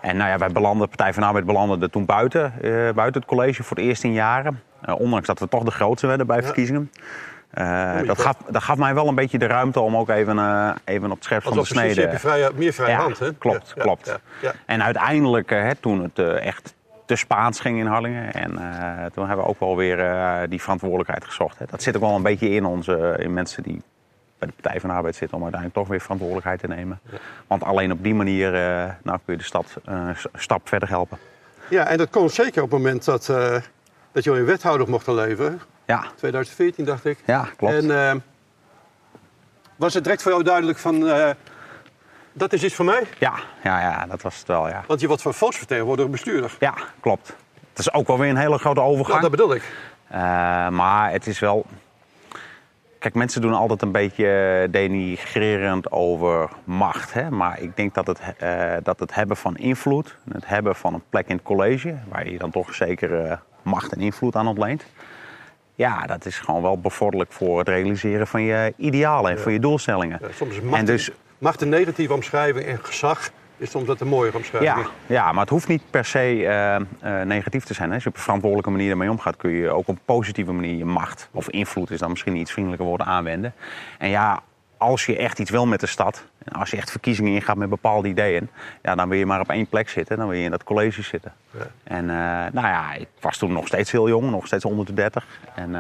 En 0.01 0.17
nou 0.17 0.31
ja, 0.31 0.39
wij 0.39 0.51
belanden, 0.51 0.83
de 0.83 0.89
Partij 0.89 1.13
van 1.13 1.23
de 1.23 1.29
Arbeid 1.29 1.47
belandde 1.47 1.91
toen 1.91 2.05
buiten, 2.05 2.53
eh, 2.63 2.71
buiten 2.71 3.21
het 3.21 3.25
college 3.31 3.63
voor 3.63 3.77
het 3.77 3.87
eerst 3.87 4.05
in 4.05 4.13
jaren. 4.13 4.63
Ondanks 4.99 5.27
dat 5.27 5.39
we 5.39 5.49
toch 5.49 5.63
de 5.65 5.71
grootste 5.71 6.07
werden 6.07 6.27
bij 6.27 6.43
verkiezingen. 6.43 6.91
Oei, 7.59 8.07
dat, 8.07 8.21
gaf, 8.21 8.37
dat 8.51 8.63
gaf 8.63 8.77
mij 8.77 8.95
wel 8.95 9.09
een 9.09 9.15
beetje 9.15 9.39
de 9.39 9.47
ruimte 9.47 9.81
om 9.81 9.97
ook 9.97 10.09
even, 10.09 10.39
even 10.85 11.11
op 11.11 11.17
het 11.17 11.25
scherp 11.25 11.43
van 11.43 11.57
de 11.57 11.65
snede... 11.65 12.01
heb 12.01 12.13
je 12.13 12.19
vrije, 12.19 12.51
meer 12.55 12.73
vrije 12.73 12.91
Ja, 12.91 12.99
hand, 12.99 13.19
hè? 13.19 13.35
klopt, 13.35 13.73
Ja, 13.77 13.83
klopt. 13.83 14.19
ja. 14.41 14.53
En 14.67 14.83
uiteindelijk, 14.83 15.51
hè, 15.51 15.75
toen 15.75 16.03
het 16.03 16.39
echt 16.39 16.76
te 17.07 17.17
Spaans 17.17 17.61
ging 17.61 17.79
in 17.79 17.87
Harlingen. 17.87 18.33
En 18.33 18.59
eh, 18.59 19.05
toen 19.05 19.27
hebben 19.27 19.45
we 19.45 19.51
ook 19.51 19.61
wel 19.61 19.77
weer 19.77 20.01
eh, 20.01 20.39
die 20.49 20.63
verantwoordelijkheid 20.63 21.25
gezocht. 21.25 21.59
Hè. 21.59 21.65
Dat 21.71 21.83
zit 21.83 21.97
ook 21.97 22.03
wel 22.03 22.15
een 22.15 22.23
beetje 22.23 22.49
in 22.49 22.65
ons, 22.65 22.89
eh, 22.89 23.19
in 23.19 23.33
mensen 23.33 23.63
die 23.63 23.83
bij 24.39 24.49
de 24.49 24.55
Partij 24.61 24.81
van 24.81 24.91
de 24.91 24.97
Arbeid 24.97 25.17
zitten 25.17 25.37
om 25.37 25.43
uiteindelijk 25.43 25.81
toch 25.81 25.91
weer 25.91 26.01
verantwoordelijkheid 26.01 26.61
te 26.61 26.67
nemen. 26.67 27.01
Want 27.47 27.63
alleen 27.63 27.93
op 27.93 28.03
die 28.03 28.15
manier 28.15 28.55
uh, 28.55 28.91
nou, 29.03 29.19
kun 29.25 29.33
je 29.33 29.37
de 29.37 29.45
stad 29.45 29.77
een 29.85 30.17
stap 30.35 30.69
verder 30.69 30.89
helpen. 30.89 31.19
Ja, 31.71 31.87
en 31.87 31.99
dat 31.99 32.11
komt 32.11 32.33
zeker 32.33 32.63
op 32.63 32.71
het 32.71 32.79
moment 32.79 33.05
dat, 33.05 33.27
dat 34.13 34.25
je 34.25 34.31
in 34.31 34.45
wethouder 34.45 34.89
mocht 34.89 35.07
leven. 35.07 35.61
Ja. 35.87 36.05
2014 36.17 36.85
dacht 36.85 37.05
ik. 37.05 37.19
Ja, 37.27 37.49
klopt. 37.57 37.75
En 37.75 38.23
was 39.77 39.95
het 39.95 40.05
direct 40.05 40.23
voor 40.23 40.33
jou 40.33 40.45
duidelijk 40.45 40.79
van 40.79 41.05
dat 42.37 42.53
is 42.53 42.65
iets 42.65 42.75
voor 42.75 42.85
mij? 42.85 43.03
Ja, 43.19 43.35
ja, 43.63 43.81
ja, 43.81 44.07
dat 44.07 44.23
was 44.23 44.39
het 44.39 44.47
wel, 44.47 44.69
ja. 44.69 44.85
Want 44.87 45.01
je 45.01 45.07
wordt 45.07 45.23
van 45.23 45.35
volksvertegenwoordiger 45.35 46.11
bestuurder. 46.11 46.57
Ja, 46.59 46.75
klopt. 47.01 47.37
Het 47.71 47.79
is 47.79 47.93
ook 47.93 48.07
wel 48.07 48.19
weer 48.19 48.31
een 48.31 48.37
hele 48.37 48.59
grote 48.59 48.81
overgang. 48.81 49.17
Ja, 49.17 49.23
dat 49.23 49.31
bedoel 49.31 49.55
ik. 49.55 49.63
Uh, 50.13 50.19
maar 50.69 51.13
het 51.13 51.27
is 51.27 51.39
wel... 51.39 51.67
Kijk, 52.99 53.15
mensen 53.15 53.41
doen 53.41 53.53
altijd 53.53 53.83
een 53.83 53.93
beetje 53.93 54.69
denigrerend 54.71 55.91
over 55.91 56.49
macht. 56.65 57.13
Hè? 57.13 57.31
Maar 57.31 57.61
ik 57.61 57.77
denk 57.77 57.95
dat 57.95 58.07
het, 58.07 58.21
uh, 58.43 58.73
dat 58.83 59.01
het 59.01 59.15
hebben 59.15 59.37
van 59.37 59.57
invloed, 59.57 60.17
het 60.33 60.47
hebben 60.47 60.75
van 60.77 60.95
een 60.95 61.03
plek 61.11 61.29
in 61.29 61.35
het 61.37 61.45
college... 61.45 61.95
waar 62.09 62.29
je 62.29 62.39
dan 62.39 62.51
toch 62.51 62.75
zeker 62.75 63.27
uh, 63.27 63.33
macht 63.63 63.93
en 63.93 64.01
invloed 64.01 64.37
aan 64.37 64.47
ontleent... 64.47 64.85
Ja, 65.75 66.07
dat 66.07 66.25
is 66.25 66.39
gewoon 66.39 66.63
wel 66.63 66.81
bevorderlijk 66.81 67.33
voor 67.33 67.59
het 67.59 67.69
realiseren 67.69 68.27
van 68.27 68.43
je 68.43 68.75
idealen 68.77 69.31
en 69.31 69.37
ja. 69.37 69.43
van 69.43 69.53
je 69.53 69.59
doelstellingen. 69.59 70.19
Ja, 70.23 70.29
soms 70.33 70.55
is 70.55 70.61
macht, 70.61 70.79
en 70.79 70.85
dus, 70.87 71.11
macht 71.39 71.61
een 71.61 71.69
negatieve 71.69 72.13
omschrijving 72.13 72.65
en 72.65 72.79
gezag 72.83 73.31
is 73.57 73.71
soms 73.71 73.87
dat 73.87 74.01
een 74.01 74.09
mooie 74.09 74.35
omschrijving. 74.35 74.87
Ja, 75.07 75.15
ja, 75.15 75.33
maar 75.33 75.41
het 75.41 75.51
hoeft 75.51 75.69
niet 75.69 75.83
per 75.91 76.05
se 76.05 76.35
uh, 76.35 76.77
uh, 77.05 77.23
negatief 77.23 77.65
te 77.65 77.75
zijn. 77.75 77.89
Hè. 77.89 77.95
Als 77.95 78.03
je 78.03 78.09
op 78.09 78.17
een 78.17 78.23
verantwoordelijke 78.23 78.71
manier 78.71 78.91
ermee 78.91 79.11
omgaat, 79.11 79.37
kun 79.37 79.51
je 79.51 79.71
ook 79.71 79.79
op 79.79 79.89
een 79.89 80.01
positieve 80.05 80.53
manier 80.53 80.77
je 80.77 80.85
macht 80.85 81.29
of 81.33 81.49
invloed 81.49 81.91
is 81.91 81.99
dan 81.99 82.11
misschien 82.11 82.37
iets 82.37 82.53
vriendelijker 82.53 82.87
woorden 82.87 83.07
aanwenden. 83.07 83.55
En 83.99 84.09
ja, 84.09 84.43
als 84.77 85.07
je 85.07 85.17
echt 85.17 85.39
iets 85.39 85.51
wil 85.51 85.67
met 85.67 85.81
de 85.81 85.87
stad, 85.87 86.25
en 86.45 86.53
als 86.53 86.71
je 86.71 86.77
echt 86.77 86.91
verkiezingen 86.91 87.33
ingaat 87.33 87.57
met 87.57 87.69
bepaalde 87.69 88.09
ideeën, 88.09 88.49
ja, 88.83 88.95
dan 88.95 89.09
wil 89.09 89.19
je 89.19 89.27
maar 89.27 89.41
op 89.41 89.51
één 89.51 89.67
plek 89.67 89.89
zitten, 89.89 90.17
dan 90.17 90.29
wil 90.29 90.37
je 90.37 90.45
in 90.45 90.51
dat 90.51 90.65
college 90.65 91.03
zitten. 91.03 91.33
Ja. 91.51 91.67
En 91.85 92.05
uh, 92.05 92.11
nou 92.53 92.67
ja, 92.67 92.95
ik 92.95 93.09
was 93.21 93.39
toen 93.39 93.53
nog 93.53 93.67
steeds 93.67 93.91
heel 93.91 94.09
jong, 94.09 94.31
nog 94.31 94.47
steeds 94.47 94.65
onder 94.65 94.87
de 94.87 94.93
30. 94.93 95.27
En 95.55 95.75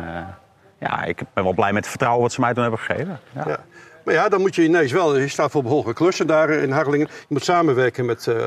ja, 0.78 1.04
ik 1.04 1.22
ben 1.34 1.44
wel 1.44 1.52
blij 1.52 1.72
met 1.72 1.80
het 1.80 1.88
vertrouwen 1.88 2.22
wat 2.22 2.32
ze 2.32 2.40
mij 2.40 2.54
toen 2.54 2.62
hebben 2.62 2.80
gegeven. 2.80 3.20
Ja. 3.34 3.44
ja. 3.46 3.64
Maar 4.04 4.14
ja, 4.14 4.28
dan 4.28 4.40
moet 4.40 4.54
je 4.54 4.62
ineens 4.62 4.92
wel, 4.92 5.18
je 5.18 5.28
staat 5.28 5.50
voor 5.50 5.62
behoorlijke 5.62 5.94
klussen 5.94 6.26
daar 6.26 6.50
in 6.50 6.70
Harlingen. 6.70 7.06
Je 7.10 7.24
moet 7.28 7.44
samenwerken 7.44 8.04
met, 8.04 8.26
uh, 8.26 8.44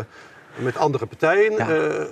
met 0.56 0.78
andere 0.78 1.06
partijen. 1.06 1.54
Ja. 1.54 1.70
Uh, 1.70 2.06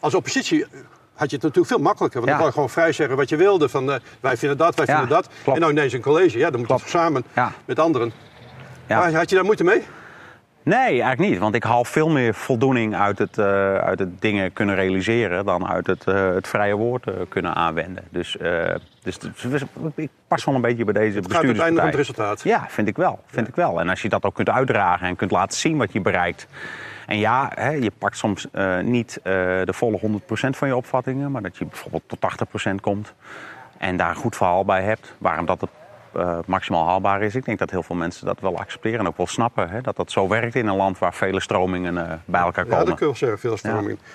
als 0.00 0.14
oppositie 0.14 0.66
had 1.14 1.30
je 1.30 1.36
het 1.36 1.44
natuurlijk 1.44 1.66
veel 1.66 1.78
makkelijker. 1.78 2.20
Want 2.20 2.32
ja. 2.32 2.36
dan 2.36 2.36
kon 2.36 2.46
je 2.46 2.52
gewoon 2.52 2.70
vrij 2.70 2.92
zeggen 2.92 3.16
wat 3.16 3.28
je 3.28 3.36
wilde. 3.36 3.68
Van 3.68 3.90
uh, 3.90 3.96
wij 4.20 4.36
vinden 4.36 4.58
dat, 4.58 4.74
wij 4.74 4.86
vinden 4.86 5.08
dat. 5.08 5.28
Klopt. 5.42 5.56
En 5.56 5.60
nou 5.60 5.72
ineens 5.72 5.92
een 5.92 6.00
college, 6.00 6.38
ja, 6.38 6.50
dan 6.50 6.60
moet 6.60 6.68
je 6.68 6.88
samen 6.88 7.24
met 7.64 7.78
anderen. 7.78 8.12
Maar 8.88 9.14
had 9.14 9.30
je 9.30 9.34
daar 9.34 9.44
moeite 9.44 9.64
mee? 9.64 9.82
Nee, 10.64 10.76
eigenlijk 10.76 11.18
niet. 11.18 11.38
Want 11.38 11.54
ik 11.54 11.62
haal 11.62 11.84
veel 11.84 12.08
meer 12.08 12.34
voldoening 12.34 12.94
uit 12.96 13.18
het, 13.18 13.38
uh, 13.38 13.74
uit 13.74 13.98
het 13.98 14.20
dingen 14.20 14.52
kunnen 14.52 14.74
realiseren 14.74 15.44
dan 15.44 15.66
uit 15.66 15.86
het, 15.86 16.06
uh, 16.06 16.34
het 16.34 16.48
vrije 16.48 16.74
woord 16.74 17.06
uh, 17.06 17.14
kunnen 17.28 17.54
aanwenden. 17.54 18.04
Dus, 18.10 18.36
dus, 19.02 19.18
dus, 19.18 19.62
ik 19.94 20.10
pas 20.28 20.44
wel 20.44 20.54
een 20.54 20.60
beetje 20.60 20.84
bij 20.84 20.92
deze 20.92 21.20
bestuurderspartij. 21.20 21.24
Het 21.24 21.28
gaat 21.28 21.44
uiteindelijk 21.44 21.82
om 21.82 21.86
het 21.86 21.94
resultaat. 21.94 22.42
Ja, 22.42 22.66
vind 22.68 22.88
ik 22.88 22.96
wel. 22.96 23.18
Vind 23.26 23.46
ja. 23.46 23.52
ik 23.52 23.56
wel. 23.56 23.80
En 23.80 23.88
als 23.88 24.02
je 24.02 24.08
dat 24.08 24.24
ook 24.24 24.34
kunt 24.34 24.48
uitdragen 24.48 25.06
en 25.06 25.16
kunt 25.16 25.30
laten 25.30 25.58
zien 25.58 25.76
wat 25.76 25.92
je 25.92 26.00
bereikt. 26.00 26.46
En 27.06 27.18
ja, 27.18 27.50
hè, 27.54 27.70
je 27.70 27.92
pakt 27.98 28.16
soms 28.16 28.46
niet 28.82 29.20
de 29.22 29.72
volle 29.72 30.00
100% 30.00 30.24
van 30.30 30.68
je 30.68 30.76
opvattingen, 30.76 31.30
maar 31.30 31.42
dat 31.42 31.56
je 31.56 31.64
bijvoorbeeld 31.64 32.02
tot 32.06 32.18
80% 32.70 32.74
komt. 32.80 33.14
En 33.78 33.96
daar 33.96 34.10
een 34.10 34.16
goed 34.16 34.36
verhaal 34.36 34.64
bij 34.64 34.82
hebt. 34.82 35.14
Waarom 35.18 35.46
dat 35.46 35.60
het 35.60 35.70
uh, 36.16 36.38
maximaal 36.46 36.86
haalbaar 36.86 37.22
is. 37.22 37.34
Ik 37.34 37.44
denk 37.44 37.58
dat 37.58 37.70
heel 37.70 37.82
veel 37.82 37.96
mensen 37.96 38.26
dat 38.26 38.40
wel 38.40 38.58
accepteren 38.58 38.98
en 38.98 39.06
ook 39.06 39.16
wel 39.16 39.26
snappen. 39.26 39.70
Hè, 39.70 39.80
dat 39.80 39.96
dat 39.96 40.10
zo 40.10 40.28
werkt 40.28 40.54
in 40.54 40.66
een 40.66 40.76
land 40.76 40.98
waar 40.98 41.14
vele 41.14 41.40
stromingen 41.40 41.94
uh, 41.94 42.12
bij 42.24 42.40
elkaar 42.40 42.64
komen. 42.64 42.78
Ja, 42.78 42.84
dat 42.84 42.94
kun 42.94 42.96
je 42.98 43.04
wel 43.04 43.14
zeggen, 43.14 43.38
veel 43.38 43.56
stromingen. 43.56 43.98
Ja. 44.00 44.08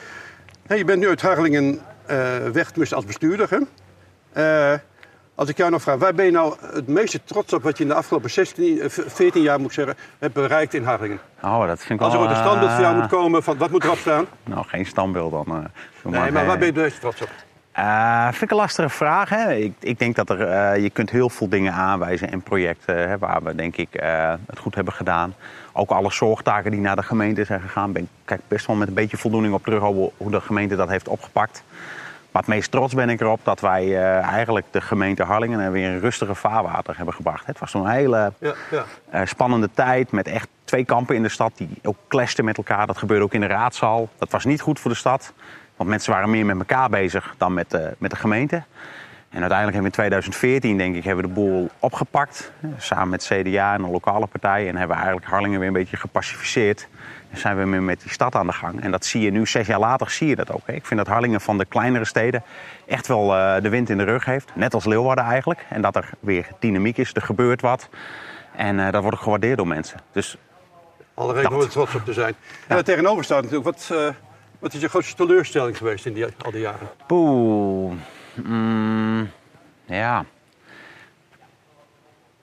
Hey, 0.68 0.78
je 0.78 0.86
bent 0.86 1.00
nu 1.00 1.08
uit 1.08 1.22
Harlingen 1.22 1.80
uh, 2.10 2.48
weg 2.54 2.92
als 2.92 3.06
bestuurder. 3.06 3.50
Hè? 3.50 3.60
als 5.36 5.50
ik 5.50 5.58
jou 5.58 5.72
nog 5.72 5.82
vraag, 5.82 5.98
waar 5.98 6.14
ben 6.14 6.26
je 6.26 6.32
nou 6.32 6.56
het 6.74 6.88
meeste 6.88 7.24
trots 7.24 7.54
op 7.54 7.64
wat 7.64 7.78
je 7.78 7.84
in 7.84 7.90
de 7.90 7.96
afgelopen 7.96 8.30
16, 8.30 8.82
14 8.90 9.42
jaar 9.42 9.60
moet 9.60 9.74
zeggen, 9.74 9.96
hebt 10.20 10.34
bereikt 10.34 10.74
in 10.74 10.84
Harlingen? 10.84 11.20
Oh, 11.42 11.68
dat 11.68 11.80
vind 11.80 12.00
ik 12.00 12.06
Als 12.06 12.14
er 12.14 12.20
een 12.20 12.36
standbeeld 12.36 12.72
voor 12.72 12.82
jou 12.82 12.96
moet 12.96 13.08
komen, 13.08 13.44
van, 13.44 13.58
wat 13.58 13.72
moet 13.72 13.84
erop 13.84 13.98
staan? 13.98 14.26
Nou, 14.44 14.66
geen 14.68 14.86
standbeeld 14.86 15.32
dan. 15.32 15.46
nee, 15.48 16.12
maar, 16.12 16.34
maar 16.34 16.46
waar 16.46 16.58
ben 16.58 16.68
je 16.68 16.74
het 16.74 16.82
meest 16.82 17.00
trots 17.00 17.22
op? 17.22 17.30
Uh, 17.80 18.24
vind 18.24 18.42
ik 18.42 18.52
een 18.52 18.58
lastige 18.58 18.90
vraag. 18.90 19.30
Hè? 19.30 19.54
Ik, 19.54 19.74
ik, 19.80 20.00
denk 20.00 20.16
dat 20.16 20.30
er, 20.30 20.40
uh, 20.40 20.84
je 20.84 20.90
kunt 20.90 21.10
heel 21.10 21.30
veel 21.30 21.50
dingen 21.50 21.74
aanwijzen 21.74 22.32
en 22.32 22.42
projecten 22.42 23.10
hè, 23.10 23.18
waar 23.18 23.44
we 23.44 23.56
denk 23.56 23.78
ik 23.78 24.02
uh, 24.04 24.34
het 24.48 24.60
goed 24.60 24.76
hebben 24.76 24.94
gedaan. 24.94 25.36
Ook 25.74 25.92
alle 25.92 26.12
zorgtaken 26.12 26.72
die 26.72 26.80
naar 26.80 26.96
de 26.96 27.04
gemeente 27.04 27.44
zijn 27.44 27.62
gegaan, 27.62 27.92
ben 27.92 28.02
ik 28.02 28.10
kijk 28.26 28.42
best 28.48 28.66
wel 28.66 28.76
met 28.76 28.88
een 28.88 28.94
beetje 28.94 29.18
voldoening 29.18 29.54
op 29.54 29.64
terug 29.64 29.82
hoe, 29.82 30.12
hoe 30.18 30.32
de 30.32 30.42
gemeente 30.42 30.76
dat 30.76 30.90
heeft 30.90 31.08
opgepakt. 31.08 31.64
Maar 32.32 32.42
het 32.42 32.52
meest 32.52 32.72
trots 32.72 32.94
ben 32.94 33.10
ik 33.10 33.22
erop 33.22 33.40
dat 33.44 33.60
wij 33.60 34.04
eigenlijk 34.22 34.66
de 34.72 34.82
gemeente 34.82 35.24
Harlingen 35.24 35.72
weer 35.72 35.90
een 35.90 36.00
rustige 36.00 36.36
vaarwater 36.36 36.98
hebben 36.98 37.14
gebracht. 37.14 37.46
Het 37.46 37.60
was 37.60 37.72
zo'n 37.72 37.88
hele 37.88 38.34
ja, 38.40 38.54
ja. 39.12 39.26
spannende 39.26 39.70
tijd 39.74 40.12
met 40.12 40.28
echt 40.28 40.48
twee 40.64 40.86
kampen 40.86 41.16
in 41.16 41.24
de 41.24 41.30
stad 41.30 41.52
die 41.56 41.70
ook 41.84 41.98
clashten 42.08 42.46
met 42.46 42.58
elkaar. 42.58 42.88
Dat 42.88 42.98
gebeurde 42.98 43.24
ook 43.24 43.34
in 43.34 43.42
de 43.42 43.48
raadzaal. 43.48 44.10
Dat 44.18 44.32
was 44.32 44.46
niet 44.46 44.62
goed 44.62 44.80
voor 44.80 44.92
de 44.92 44.98
stad. 44.98 45.34
Want 45.78 45.90
mensen 45.90 46.14
waren 46.14 46.30
meer 46.30 46.46
met 46.46 46.58
elkaar 46.58 46.90
bezig 46.90 47.36
dan 47.38 47.54
met, 47.54 47.74
uh, 47.74 47.88
met 47.98 48.12
de 48.12 48.18
gemeente. 48.18 48.64
En 49.30 49.40
uiteindelijk 49.40 49.78
hebben 49.78 49.82
we 49.82 50.04
in 50.04 50.10
2014, 50.12 50.78
denk 50.78 50.96
ik, 50.96 51.04
hebben 51.04 51.24
we 51.24 51.30
de 51.30 51.36
boel 51.36 51.70
opgepakt. 51.80 52.52
Samen 52.78 53.10
met 53.10 53.24
CDA 53.24 53.74
en 53.74 53.84
een 53.84 53.92
lokale 53.92 54.28
partij. 54.28 54.68
En 54.68 54.76
hebben 54.76 54.96
we 54.96 55.02
eigenlijk 55.02 55.32
Harlingen 55.32 55.60
weer 55.60 55.68
een 55.68 55.74
beetje 55.74 55.98
gepacificeerd. 55.98 56.88
En 57.32 57.38
zijn 57.38 57.58
we 57.58 57.66
weer 57.66 57.84
met 57.84 58.02
die 58.02 58.12
stad 58.12 58.36
aan 58.36 58.48
de 58.48 58.54
gang. 58.54 58.82
En 58.82 58.92
dat 58.92 59.06
zie 59.06 59.22
je 59.22 59.32
nu, 59.32 59.46
zes 59.46 59.68
jaar 59.68 59.80
later, 59.80 60.10
zie 60.10 60.28
je 60.28 60.36
dat 60.36 60.52
ook. 60.52 60.62
Hè. 60.66 60.74
Ik 60.74 60.86
vind 60.86 61.00
dat 61.00 61.10
Harlingen 61.10 61.42
van 61.42 61.58
de 61.58 61.66
kleinere 61.66 62.06
steden 62.06 62.44
echt 62.86 63.08
wel 63.08 63.36
uh, 63.36 63.62
de 63.62 63.70
wind 63.70 63.90
in 63.90 63.98
de 63.98 64.04
rug 64.04 64.26
heeft. 64.26 64.52
Net 64.56 64.74
als 64.74 64.86
Leeuwarden 64.86 65.26
eigenlijk. 65.26 65.66
En 65.70 65.82
dat 65.82 65.96
er 65.96 66.10
weer 66.20 66.48
dynamiek 66.60 66.98
is, 66.98 67.14
er 67.14 67.22
gebeurt 67.22 67.62
wat. 67.62 67.90
En 68.56 68.78
uh, 68.78 68.92
dat 68.92 69.02
wordt 69.02 69.18
ook 69.18 69.24
gewaardeerd 69.24 69.58
door 69.58 69.68
mensen. 69.68 70.00
Dus 70.12 70.38
alle 71.14 71.34
reden 71.34 71.52
om 71.52 71.62
er 71.62 71.70
trots 71.70 71.96
op 71.96 72.06
te 72.06 72.14
zijn. 72.14 72.36
Ja. 72.68 72.78
En 72.78 72.84
tegenover 72.84 73.24
staat 73.24 73.44
natuurlijk, 73.44 73.66
wat, 73.66 73.90
uh, 73.94 74.08
wat 74.60 74.74
is 74.74 74.82
je 74.82 74.88
grootste 74.88 75.16
teleurstelling 75.16 75.78
geweest 75.78 76.06
in 76.06 76.14
die, 76.14 76.26
al 76.26 76.52
die 76.52 76.62
jaren? 76.62 76.90
Poeh. 77.08 77.94
Mm, 78.34 79.32
ja. 79.86 80.26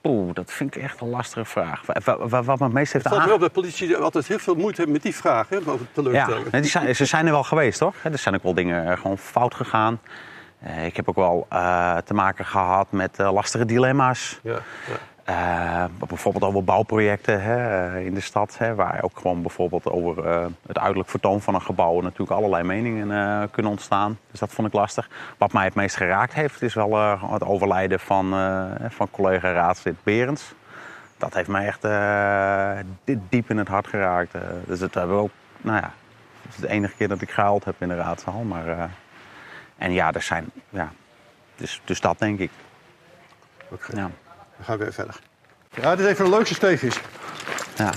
Poeh, 0.01 0.33
dat 0.33 0.51
vind 0.51 0.75
ik 0.75 0.81
echt 0.81 1.01
een 1.01 1.09
lastige 1.09 1.45
vraag. 1.45 1.81
Wat, 2.03 2.45
wat 2.45 2.59
me 2.59 2.63
het 2.63 2.73
meest 2.73 2.93
heeft 2.93 3.09
Het 3.09 3.25
me 3.25 3.33
op 3.33 3.39
dat 3.39 3.51
politici 3.51 3.95
altijd 3.95 4.27
heel 4.27 4.39
veel 4.39 4.55
moeite 4.55 4.75
hebben 4.75 4.93
met 4.93 5.03
die 5.03 5.15
vraag, 5.15 5.49
hè, 5.49 5.57
over 5.57 5.87
teleurstellingen. 5.91 6.49
Ja, 6.51 6.59
die 6.59 6.69
zijn, 6.69 6.95
ze 6.95 7.05
zijn 7.05 7.25
er 7.25 7.31
wel 7.31 7.43
geweest, 7.43 7.79
toch? 7.79 7.95
Er 8.03 8.17
zijn 8.17 8.35
ook 8.35 8.43
wel 8.43 8.53
dingen 8.53 8.89
eh, 8.89 8.97
gewoon 8.97 9.17
fout 9.17 9.55
gegaan. 9.55 9.99
Uh, 10.67 10.85
ik 10.85 10.95
heb 10.95 11.09
ook 11.09 11.15
wel 11.15 11.47
uh, 11.53 11.97
te 11.97 12.13
maken 12.13 12.45
gehad 12.45 12.91
met 12.91 13.19
uh, 13.19 13.33
lastige 13.33 13.65
dilemma's. 13.65 14.39
Ja, 14.43 14.51
ja. 14.51 14.61
Uh, 15.29 15.85
bijvoorbeeld 16.07 16.43
over 16.43 16.63
bouwprojecten 16.63 17.41
hè, 17.41 17.99
in 17.99 18.13
de 18.13 18.19
stad, 18.19 18.57
hè, 18.57 18.75
waar 18.75 19.03
ook 19.03 19.19
gewoon 19.19 19.41
bijvoorbeeld 19.41 19.85
over 19.85 20.25
uh, 20.25 20.45
het 20.67 20.77
uiterlijk 20.77 21.09
vertoon 21.09 21.41
van 21.41 21.55
een 21.55 21.61
gebouw 21.61 22.01
natuurlijk 22.01 22.31
allerlei 22.31 22.63
meningen 22.63 23.09
uh, 23.09 23.43
kunnen 23.51 23.71
ontstaan. 23.71 24.19
Dus 24.31 24.39
dat 24.39 24.51
vond 24.51 24.67
ik 24.67 24.73
lastig. 24.73 25.09
Wat 25.37 25.53
mij 25.53 25.63
het 25.63 25.75
meest 25.75 25.95
geraakt 25.95 26.33
heeft, 26.33 26.61
is 26.61 26.73
wel 26.73 27.19
het 27.31 27.43
overlijden 27.43 27.99
van, 27.99 28.29
van 28.89 29.11
collega 29.11 29.51
raadslid 29.51 29.95
Berends. 30.03 30.53
Dat 31.17 31.33
heeft 31.33 31.49
mij 31.49 31.65
echt 31.65 31.81
diep 33.29 33.49
in 33.49 33.57
het 33.57 33.67
hart 33.67 33.87
geraakt. 33.87 34.33
dus 34.65 34.79
dat 34.79 34.93
hebben 34.93 35.15
we 35.15 35.21
ook, 35.21 35.31
nou 35.61 35.77
ja, 35.77 35.91
het 36.41 36.53
is 36.53 36.59
de 36.59 36.69
enige 36.69 36.95
keer 36.95 37.07
dat 37.07 37.21
ik 37.21 37.31
gehuild 37.31 37.65
heb 37.65 37.75
in 37.77 37.87
de 37.87 37.95
raadzaal. 37.95 38.43
Maar, 38.43 38.89
en 39.77 39.91
ja, 39.91 40.13
er 40.13 40.21
zijn, 40.21 40.45
ja, 40.69 40.91
dus, 41.55 41.81
dus 41.85 42.01
dat 42.01 42.19
denk 42.19 42.39
ik. 42.39 42.51
Okay. 43.71 43.99
Ja. 43.99 44.09
Dan 44.55 44.65
gaan 44.65 44.77
we 44.77 44.83
weer 44.83 44.93
verder. 44.93 45.15
Ja, 45.81 45.95
dit 45.95 46.05
is 46.05 46.11
even 46.11 46.25
een 46.25 46.31
leukste 46.31 46.53
steegjes. 46.53 46.99
Ja. 47.77 47.91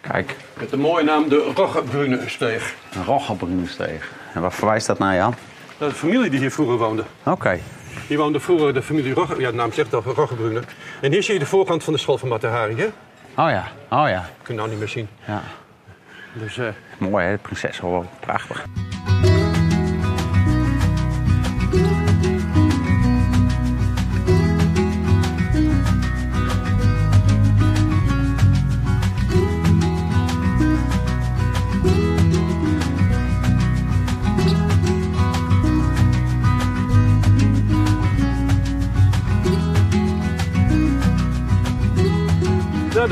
Kijk. 0.00 0.36
Met 0.54 0.70
de 0.70 0.76
mooie 0.76 1.04
naam 1.04 1.28
de 1.28 1.52
Roggebrune-steeg. 1.54 2.74
Roggebrune-steeg. 3.06 4.10
En 4.34 4.40
waar 4.40 4.52
verwijst 4.52 4.86
dat 4.86 4.98
naar, 4.98 5.14
Jan? 5.14 5.34
Dat 5.78 5.88
is 5.88 5.94
de 5.94 6.00
familie 6.00 6.30
die 6.30 6.38
hier 6.38 6.50
vroeger 6.50 6.76
woonde. 6.76 7.04
Oké. 7.20 7.30
Okay. 7.30 7.62
Hier 8.06 8.18
woonde 8.18 8.40
vroeger 8.40 8.74
de 8.74 8.82
familie 8.82 9.14
Rogge... 9.14 9.40
Ja, 9.40 9.50
de 9.50 9.56
naam 9.56 9.72
zegt 9.72 9.94
al, 9.94 10.02
Roggebrune. 10.02 10.62
En 11.00 11.12
hier 11.12 11.22
zie 11.22 11.34
je 11.34 11.40
de 11.40 11.46
voorkant 11.46 11.84
van 11.84 11.92
de 11.92 11.98
school 11.98 12.18
van 12.18 12.28
Matahari, 12.28 12.76
hè? 12.76 12.84
Oh 13.36 13.50
ja, 13.50 13.68
oh 13.90 14.08
ja. 14.08 14.28
Kun 14.42 14.54
je 14.54 14.60
nou 14.60 14.68
niet 14.68 14.78
meer 14.78 14.88
zien. 14.88 15.08
Ja. 15.24 15.42
Dus, 16.32 16.56
uh... 16.56 16.68
Mooi, 16.98 17.26
hè? 17.26 17.38
Prinses, 17.38 17.80
wel 17.80 18.10
prachtig. 18.20 18.64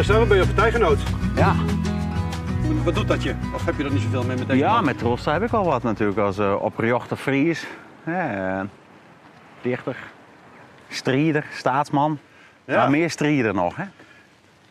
Daar 0.00 0.08
staan 0.08 0.20
we 0.20 0.28
bij 0.28 0.38
je 0.38 0.46
partijgenoot. 0.46 0.98
Ja, 1.34 1.54
Wat 2.84 2.94
doet 2.94 3.08
dat 3.08 3.22
je? 3.22 3.34
Of 3.54 3.64
heb 3.64 3.78
je 3.78 3.84
er 3.84 3.92
niet 3.92 4.02
zoveel 4.02 4.22
mee 4.24 4.36
met 4.36 4.46
deze 4.46 4.58
ja 4.58 4.80
met 4.80 4.98
Trosta 4.98 5.32
heb 5.32 5.42
ik 5.42 5.50
wel 5.50 5.64
wat 5.64 5.82
natuurlijk. 5.82 6.18
Als 6.18 6.38
uh, 6.38 6.62
oprechter 6.62 7.16
Fries, 7.16 7.66
eh, 8.04 8.60
dichter, 9.62 9.96
strieder, 10.88 11.46
staatsman. 11.52 12.18
Ja. 12.64 12.76
Maar 12.76 12.90
meer 12.90 13.10
strieder 13.10 13.54
nog. 13.54 13.76
Hè? 13.76 13.84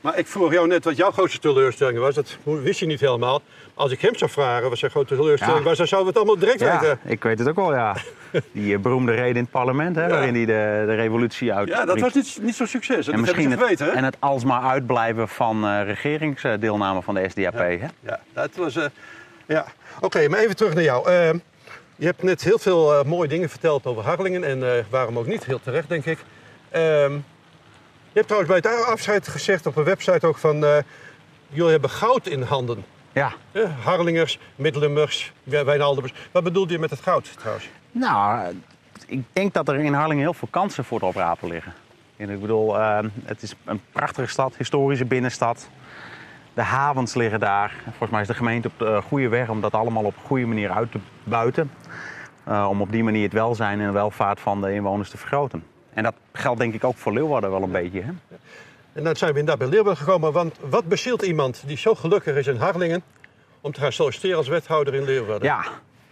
Maar 0.01 0.17
ik 0.17 0.27
vroeg 0.27 0.51
jou 0.53 0.67
net 0.67 0.83
wat 0.83 0.97
jouw 0.97 1.12
grootste 1.12 1.39
teleurstelling 1.39 1.99
was. 1.99 2.15
Dat 2.15 2.38
wist 2.43 2.79
je 2.79 2.85
niet 2.85 2.99
helemaal. 2.99 3.41
Als 3.73 3.91
ik 3.91 4.01
hem 4.01 4.15
zou 4.15 4.31
vragen 4.31 4.69
wat 4.69 4.77
zijn 4.77 4.91
grote 4.91 5.15
teleurstelling 5.15 5.57
Ja. 5.57 5.63
was, 5.63 5.77
dan 5.77 5.88
zouden 5.88 6.13
we 6.13 6.19
het 6.19 6.27
allemaal 6.29 6.45
direct 6.45 6.59
Ja, 6.71 6.79
weten. 6.81 6.99
ik 7.05 7.23
weet 7.23 7.39
het 7.39 7.47
ook 7.47 7.55
wel, 7.55 7.73
ja. 7.73 7.95
Die 8.51 8.73
eh, 8.75 8.79
beroemde 8.79 9.12
reden 9.12 9.35
in 9.35 9.41
het 9.41 9.51
parlement, 9.51 9.95
hè, 9.95 10.07
waarin 10.09 10.33
hij 10.35 10.45
de, 10.45 10.83
de 10.85 10.95
revolutie 10.95 11.53
uit. 11.53 11.67
Ja, 11.67 11.85
dat 11.85 11.99
was 11.99 12.13
niet, 12.13 12.39
niet 12.41 12.55
zo'n 12.55 12.67
succes. 12.67 13.05
Dat 13.05 13.13
en 13.13 13.19
misschien 13.21 13.51
hè? 13.51 13.65
het, 13.67 13.81
en 13.81 14.03
het 14.03 14.15
alsmaar 14.19 14.62
uitblijven 14.62 15.27
van 15.27 15.65
eh, 15.65 15.81
regeringsdeelname 15.85 17.01
van 17.01 17.13
de 17.15 17.29
SDAP. 17.29 17.53
Hè? 17.57 17.77
Ja, 17.99 18.19
dat 18.33 18.49
was... 18.55 18.75
eh, 18.75 18.85
ja. 19.47 19.65
Oké, 20.01 20.27
maar 20.27 20.39
even 20.39 20.55
terug 20.55 20.73
naar 20.73 20.83
jou. 20.83 21.09
Ehm, 21.09 21.38
je 21.95 22.05
hebt 22.05 22.23
net 22.23 22.43
heel 22.43 22.59
veel 22.59 23.03
mooie 23.05 23.27
dingen 23.27 23.49
verteld 23.49 23.85
over 23.85 24.03
Harlingen. 24.03 24.43
En 24.43 24.85
waarom 24.89 25.17
ook 25.17 25.27
niet, 25.27 25.45
heel 25.45 25.59
terecht, 25.63 25.89
denk 25.89 26.05
ik. 26.05 26.17
Je 28.12 28.15
hebt 28.15 28.28
trouwens 28.28 28.62
bij 28.62 28.72
het 28.72 28.86
afscheid 28.86 29.28
gezegd 29.28 29.65
op 29.65 29.76
een 29.76 29.84
website 29.84 30.28
ook 30.28 30.38
van... 30.38 30.65
eh, 30.65 30.78
jullie 31.48 31.72
hebben 31.72 31.89
goud 31.89 32.28
in 32.28 32.41
handen. 32.41 32.86
Ja. 33.12 33.32
Eh, 33.52 33.63
Harlingers, 33.84 34.39
Middellummers, 34.56 35.32
Wijnalders. 35.43 36.13
Wat 36.32 36.43
bedoelde 36.43 36.74
je 36.74 36.80
met 36.80 36.89
het 36.89 37.00
goud 37.02 37.38
trouwens? 37.38 37.69
Nou, 37.91 38.56
ik 39.06 39.24
denk 39.34 39.54
dat 39.54 39.67
er 39.67 39.76
in 39.76 39.93
Harlingen 39.93 40.24
heel 40.24 40.34
veel 40.34 40.48
kansen 40.52 40.86
voor 40.86 41.00
het 41.00 41.08
oprapen 41.08 41.50
liggen. 41.50 41.74
En 42.17 42.30
ik 42.30 42.41
bedoel, 42.41 42.80
eh, 42.80 43.00
het 43.24 43.41
is 43.41 43.54
een 43.65 43.82
prachtige 43.91 44.28
stad, 44.28 44.56
historische 44.58 45.06
binnenstad. 45.06 45.69
De 46.54 46.62
havens 46.62 47.13
liggen 47.13 47.39
daar. 47.39 47.74
Volgens 47.84 48.10
mij 48.10 48.22
is 48.22 48.28
de 48.28 48.34
gemeente 48.34 48.67
op 48.67 48.80
de 48.80 49.02
goede 49.08 49.28
weg 49.28 49.50
om 49.50 49.62
dat 49.62 49.74
allemaal 49.74 50.04
op 50.04 50.15
een 50.15 50.28
goede 50.28 50.45
manier 50.45 50.72
uit 50.72 50.91
te 50.91 51.00
buiten. 51.24 51.72
Om 52.69 52.82
op 52.82 52.91
die 52.91 53.04
manier 53.04 53.24
het 53.24 53.34
welzijn 53.34 53.80
en 53.80 53.86
de 53.86 53.91
welvaart 53.91 54.39
van 54.39 54.62
de 54.62 54.74
inwoners 54.74 55.10
te 55.10 55.17
vergroten. 55.17 55.63
En 55.93 56.04
dat 56.04 56.15
geldt 56.34 56.60
denk 56.60 56.73
ik 56.73 56.84
ook 56.84 56.97
voor 56.97 57.13
Leeuwarden 57.13 57.52
wel 57.52 57.63
een 57.63 57.71
beetje. 57.71 58.02
Hè? 58.02 58.12
En 58.93 59.04
dan 59.04 59.15
zijn 59.15 59.34
we 59.34 59.39
inderdaad 59.39 59.67
bij 59.67 59.78
Leeuwarden 59.78 60.04
gekomen. 60.04 60.32
Want 60.32 60.60
wat 60.69 60.86
bezielt 60.86 61.21
iemand 61.21 61.63
die 61.65 61.78
zo 61.78 61.95
gelukkig 61.95 62.36
is 62.36 62.47
in 62.47 62.56
Harlingen... 62.56 63.02
om 63.62 63.71
te 63.71 63.82
gaan 63.82 63.91
solliciteren 63.91 64.38
als 64.38 64.47
wethouder 64.47 64.93
in 64.93 65.04
Leeuwarden? 65.04 65.47
Ja, 65.47 65.65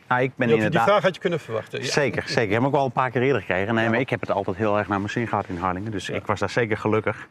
nou, 0.07 0.21
ik 0.21 0.31
ben 0.35 0.49
inderdaad... 0.49 0.71
die 0.71 0.81
vraag 0.81 1.01
had 1.03 1.15
je 1.15 1.21
kunnen 1.21 1.39
verwachten. 1.39 1.81
Ja. 1.81 1.85
Zeker, 1.85 2.23
zeker. 2.25 2.41
Ik 2.43 2.49
heb 2.49 2.57
hem 2.57 2.65
ook 2.65 2.71
wel 2.71 2.85
een 2.85 2.91
paar 2.91 3.11
keer 3.11 3.21
eerder 3.21 3.41
gekregen. 3.41 3.73
Nee, 3.75 3.83
Ja. 3.83 3.89
maar 3.89 3.99
ik 3.99 4.09
heb 4.09 4.19
het 4.19 4.31
altijd 4.31 4.57
heel 4.57 4.77
erg 4.77 4.87
naar 4.87 4.99
mijn 4.99 5.11
zin 5.11 5.27
gehad 5.27 5.47
in 5.47 5.57
Harlingen. 5.57 5.91
Dus 5.91 6.09
ik 6.09 6.25
was 6.25 6.39
daar 6.39 6.49
zeker 6.49 6.77
gelukkig. 6.77 7.27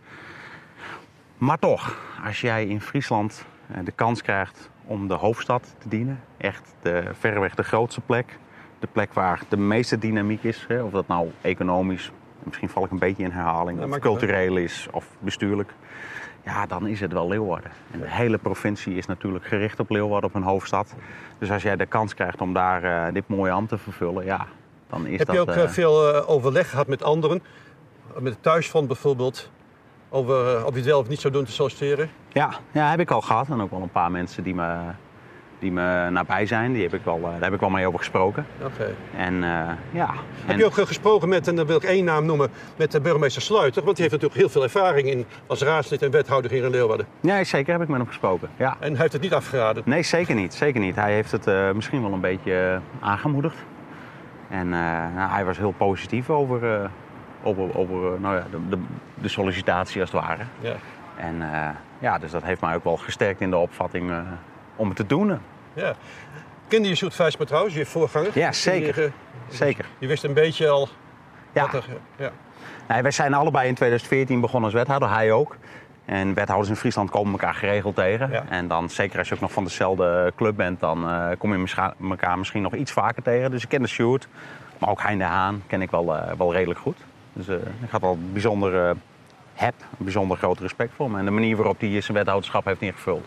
Maar 1.39 1.59
toch, 1.59 1.97
als 2.25 2.41
jij 2.41 2.67
in 2.67 2.81
Friesland 2.81 3.45
eh, 3.73 3.79
de 3.85 3.93
kans 3.93 4.23
krijgt 4.23 4.71
om 4.85 5.09
de 5.09 5.15
hoofdstad 5.15 5.75
te 5.79 5.89
dienen... 5.89 6.21
echt 6.37 6.75
de, 6.83 7.05
verreweg 7.19 7.55
de 7.55 7.63
grootste 7.63 8.01
plek. 8.01 8.39
De 8.79 8.89
plek 8.93 9.13
waar 9.13 9.41
de 9.49 9.57
meeste 9.57 9.99
dynamiek 9.99 10.43
is. 10.43 10.65
Hè, 10.69 10.83
of 10.83 10.93
dat 10.93 11.09
nou 11.09 11.31
economisch, 11.41 12.11
misschien 12.47 12.69
val 12.69 12.85
ik 12.85 12.91
een 12.91 12.99
beetje 12.99 13.23
in 13.23 13.31
herhaling... 13.31 13.79
Ja, 13.79 13.85
of 13.85 13.91
niet 13.91 14.01
cultureel 14.01 14.57
is 14.57 14.89
of 14.91 15.07
bestuurlijk. 15.19 15.73
Ja, 16.45 16.67
dan 16.67 16.87
is 16.87 17.01
het 17.01 17.13
wel 17.13 17.29
Leeuwarden. 17.29 17.71
En 17.91 18.01
de 18.01 18.11
hele 18.11 18.39
provincie 18.39 18.95
is 18.95 19.07
natuurlijk 19.07 19.45
gericht 19.45 19.81
op 19.81 19.91
Leeuwarden, 19.91 20.29
op 20.31 20.37
een 20.37 20.43
hoofdstad. 20.43 20.95
Dus 21.39 21.51
als 21.51 21.63
jij 21.63 21.77
de 21.77 21.87
kans 21.87 22.15
krijgt 22.15 22.41
om 22.41 22.53
daar 22.53 22.85
eh, 22.85 23.15
dit 23.15 23.29
mooie 23.29 23.53
ambt 23.53 23.69
te 23.69 23.79
vervullen, 23.79 24.25
ja, 24.25 24.47
dan 24.89 25.07
is 25.07 25.19
Heb 25.19 25.27
dat... 25.27 25.37
je 25.37 25.41
ook 25.41 25.49
eh, 25.49 25.63
eh, 25.63 25.69
veel 25.69 26.27
overleg 26.27 26.71
gehad 26.71 26.87
met 26.87 27.03
anderen? 27.03 27.43
Met 28.19 28.33
het 28.33 28.43
thuisfront 28.43 28.87
bijvoorbeeld? 28.87 29.51
Over 30.09 30.65
of 30.65 30.71
je 30.71 30.77
het 30.77 30.87
wel 30.87 30.99
of 30.99 31.09
niet 31.09 31.21
zou 31.21 31.33
doen 31.33 31.45
te 31.45 31.53
solliciteren? 31.53 32.11
ja, 32.33 32.51
ja, 32.71 32.91
heb 32.91 33.01
ik 33.01 33.11
al 33.11 33.21
gehad. 33.21 33.49
En 33.49 33.61
ook 33.61 33.71
wel 33.71 33.83
een 33.83 33.91
paar 33.91 34.11
mensen 34.11 34.43
die 34.43 34.55
me, 34.55 34.79
die 35.59 35.73
me 35.73 36.11
nabij 36.11 36.47
zijn. 36.47 36.73
Die 36.73 36.83
heb 36.83 36.95
ik 36.95 37.05
wel, 37.05 37.17
eh, 37.17 37.23
daar 37.23 37.43
heb 37.43 37.53
ik 37.53 37.61
wel 37.61 37.71
mee 37.71 37.87
over 37.87 37.99
gesproken. 37.99 38.47
Oké. 38.63 38.95
En 39.17 39.35
eh, 39.45 39.51
ja... 39.91 40.07
Heb 40.41 40.51
en- 40.51 40.59
je 40.59 40.65
ook 40.65 40.79
eh, 40.79 40.87
gesproken 40.87 41.29
met, 41.29 41.49
en 41.49 41.57
dan 41.57 41.67
wil 41.67 41.77
ik 41.77 41.85
één 41.85 42.05
naam 42.05 42.25
noemen, 42.27 42.51
met 42.77 42.93
de 42.93 43.01
burgemeester 43.01 43.43
Sluiter? 43.43 43.85
Want 43.85 43.97
die 43.97 44.07
heeft 44.09 44.23
natuurlijk 44.23 44.41
heel 44.41 44.49
veel 44.53 44.63
ervaring 44.63 45.09
in, 45.09 45.27
als 45.47 45.63
raadslid 45.63 46.03
en 46.03 46.11
wethouder 46.11 46.51
hier 46.51 46.65
in 46.65 46.71
Leeuwarden. 46.71 47.07
Nee, 47.21 47.45
zeker 47.45 47.73
heb 47.73 47.83
ik 47.83 47.89
met 47.89 47.97
hem 47.99 48.07
gesproken. 48.07 48.49
Ja. 48.57 48.77
En 48.81 48.91
hij 48.91 49.01
heeft 49.01 49.13
het 49.13 49.23
niet 49.23 49.35
afgeraden. 49.35 49.83
Nee, 49.87 50.03
zeker 50.03 50.35
niet. 50.35 50.55
Zeker 50.55 50.81
niet. 50.81 50.95
Hij 50.97 51.13
heeft 51.13 51.31
het 51.31 51.75
misschien 51.75 52.03
wel 52.03 52.13
een 52.13 52.21
beetje 52.21 52.81
aangemoedigd. 53.01 53.57
En 54.49 54.69
nou, 54.69 55.31
hij 55.31 55.45
was 55.45 55.59
heel 55.59 55.75
positief 55.77 56.31
over, 56.31 56.91
over, 57.43 57.77
over 57.77 58.21
nou 58.21 58.37
ja, 58.37 58.47
de, 58.51 58.59
de, 58.69 58.79
de 59.15 59.29
sollicitatie 59.29 60.01
als 60.01 60.13
het 60.13 60.21
ware. 60.21 60.43
Ja. 60.61 60.75
En 61.17 61.43
ja, 61.99 62.19
dus 62.19 62.31
dat 62.31 62.43
heeft 62.43 62.61
mij 62.61 62.75
ook 62.75 62.85
wel 62.85 62.97
gesterkt 62.97 63.41
in 63.41 63.51
de 63.51 63.57
opvatting 63.57 64.13
om 64.77 64.89
het 64.89 64.97
te 64.97 65.07
doen. 65.07 65.39
ja. 65.73 65.95
Kende 66.69 66.89
je 66.89 66.95
Sjoerd 66.95 67.15
Vijsma 67.15 67.45
trouwens, 67.45 67.75
je 67.75 67.87
voorganger? 67.87 68.31
Ja, 68.35 68.53
zeker. 68.53 69.03
Je, 69.03 69.05
eh, 69.07 69.13
Zeker. 69.57 69.85
je 69.99 70.07
wist 70.07 70.25
een 70.25 70.35
beetje 70.35 70.69
al 70.69 70.89
Ja. 71.53 71.63
wat 71.63 71.73
er... 71.75 71.85
Ja. 72.17 72.31
Nee, 72.89 73.03
wij 73.03 73.11
zijn 73.11 73.35
allebei 73.35 73.69
in 73.69 73.75
2014 73.75 74.41
begonnen 74.41 74.65
als 74.71 74.79
wethouder, 74.79 75.11
hij 75.11 75.33
ook. 75.33 75.57
En 76.05 76.35
wethouders 76.35 76.71
in 76.71 76.77
Friesland 76.77 77.11
komen 77.11 77.33
elkaar 77.33 77.55
geregeld 77.55 77.95
tegen. 77.95 78.31
Ja. 78.31 78.45
En 78.49 78.69
dan, 78.69 78.91
zeker 78.91 79.19
als 79.19 79.29
je 79.29 79.35
ook 79.35 79.41
nog 79.41 79.53
van 79.53 79.65
dezelfde 79.65 80.33
club 80.37 80.57
bent, 80.57 80.81
dan 80.81 81.09
eh, 81.09 81.27
kom 81.39 81.53
je 81.65 81.75
elkaar 82.11 82.39
misschien 82.39 82.63
nog 82.63 82.75
iets 82.75 82.93
vaker 82.93 83.23
tegen. 83.23 83.51
Dus 83.51 83.63
ik 83.63 83.69
ken 83.69 83.83
de 83.83 83.89
Sjoerd, 83.89 84.29
maar 84.79 84.91
ook 84.91 85.01
Hein 85.03 85.19
de 85.19 85.25
Haan 85.25 85.63
ken 85.67 85.83
ik 85.83 85.91
wel, 85.91 86.17
eh, 86.17 86.33
wel 86.39 86.53
redelijk 86.53 86.81
goed. 86.81 86.97
Dus 87.33 87.49
ik 87.59 87.91
had 87.91 88.01
wel 88.01 88.19
bijzonder, 88.33 88.97
heb 89.55 89.75
een 89.81 90.05
bijzonder 90.05 90.37
groot 90.37 90.59
respect 90.61 90.93
voor 90.97 91.07
hem. 91.07 91.19
En 91.19 91.25
de 91.25 91.31
manier 91.31 91.57
waarop 91.57 91.81
hij 91.81 92.01
zijn 92.01 92.17
wethouderschap 92.17 92.65
heeft 92.65 92.81
ingevuld. 92.81 93.27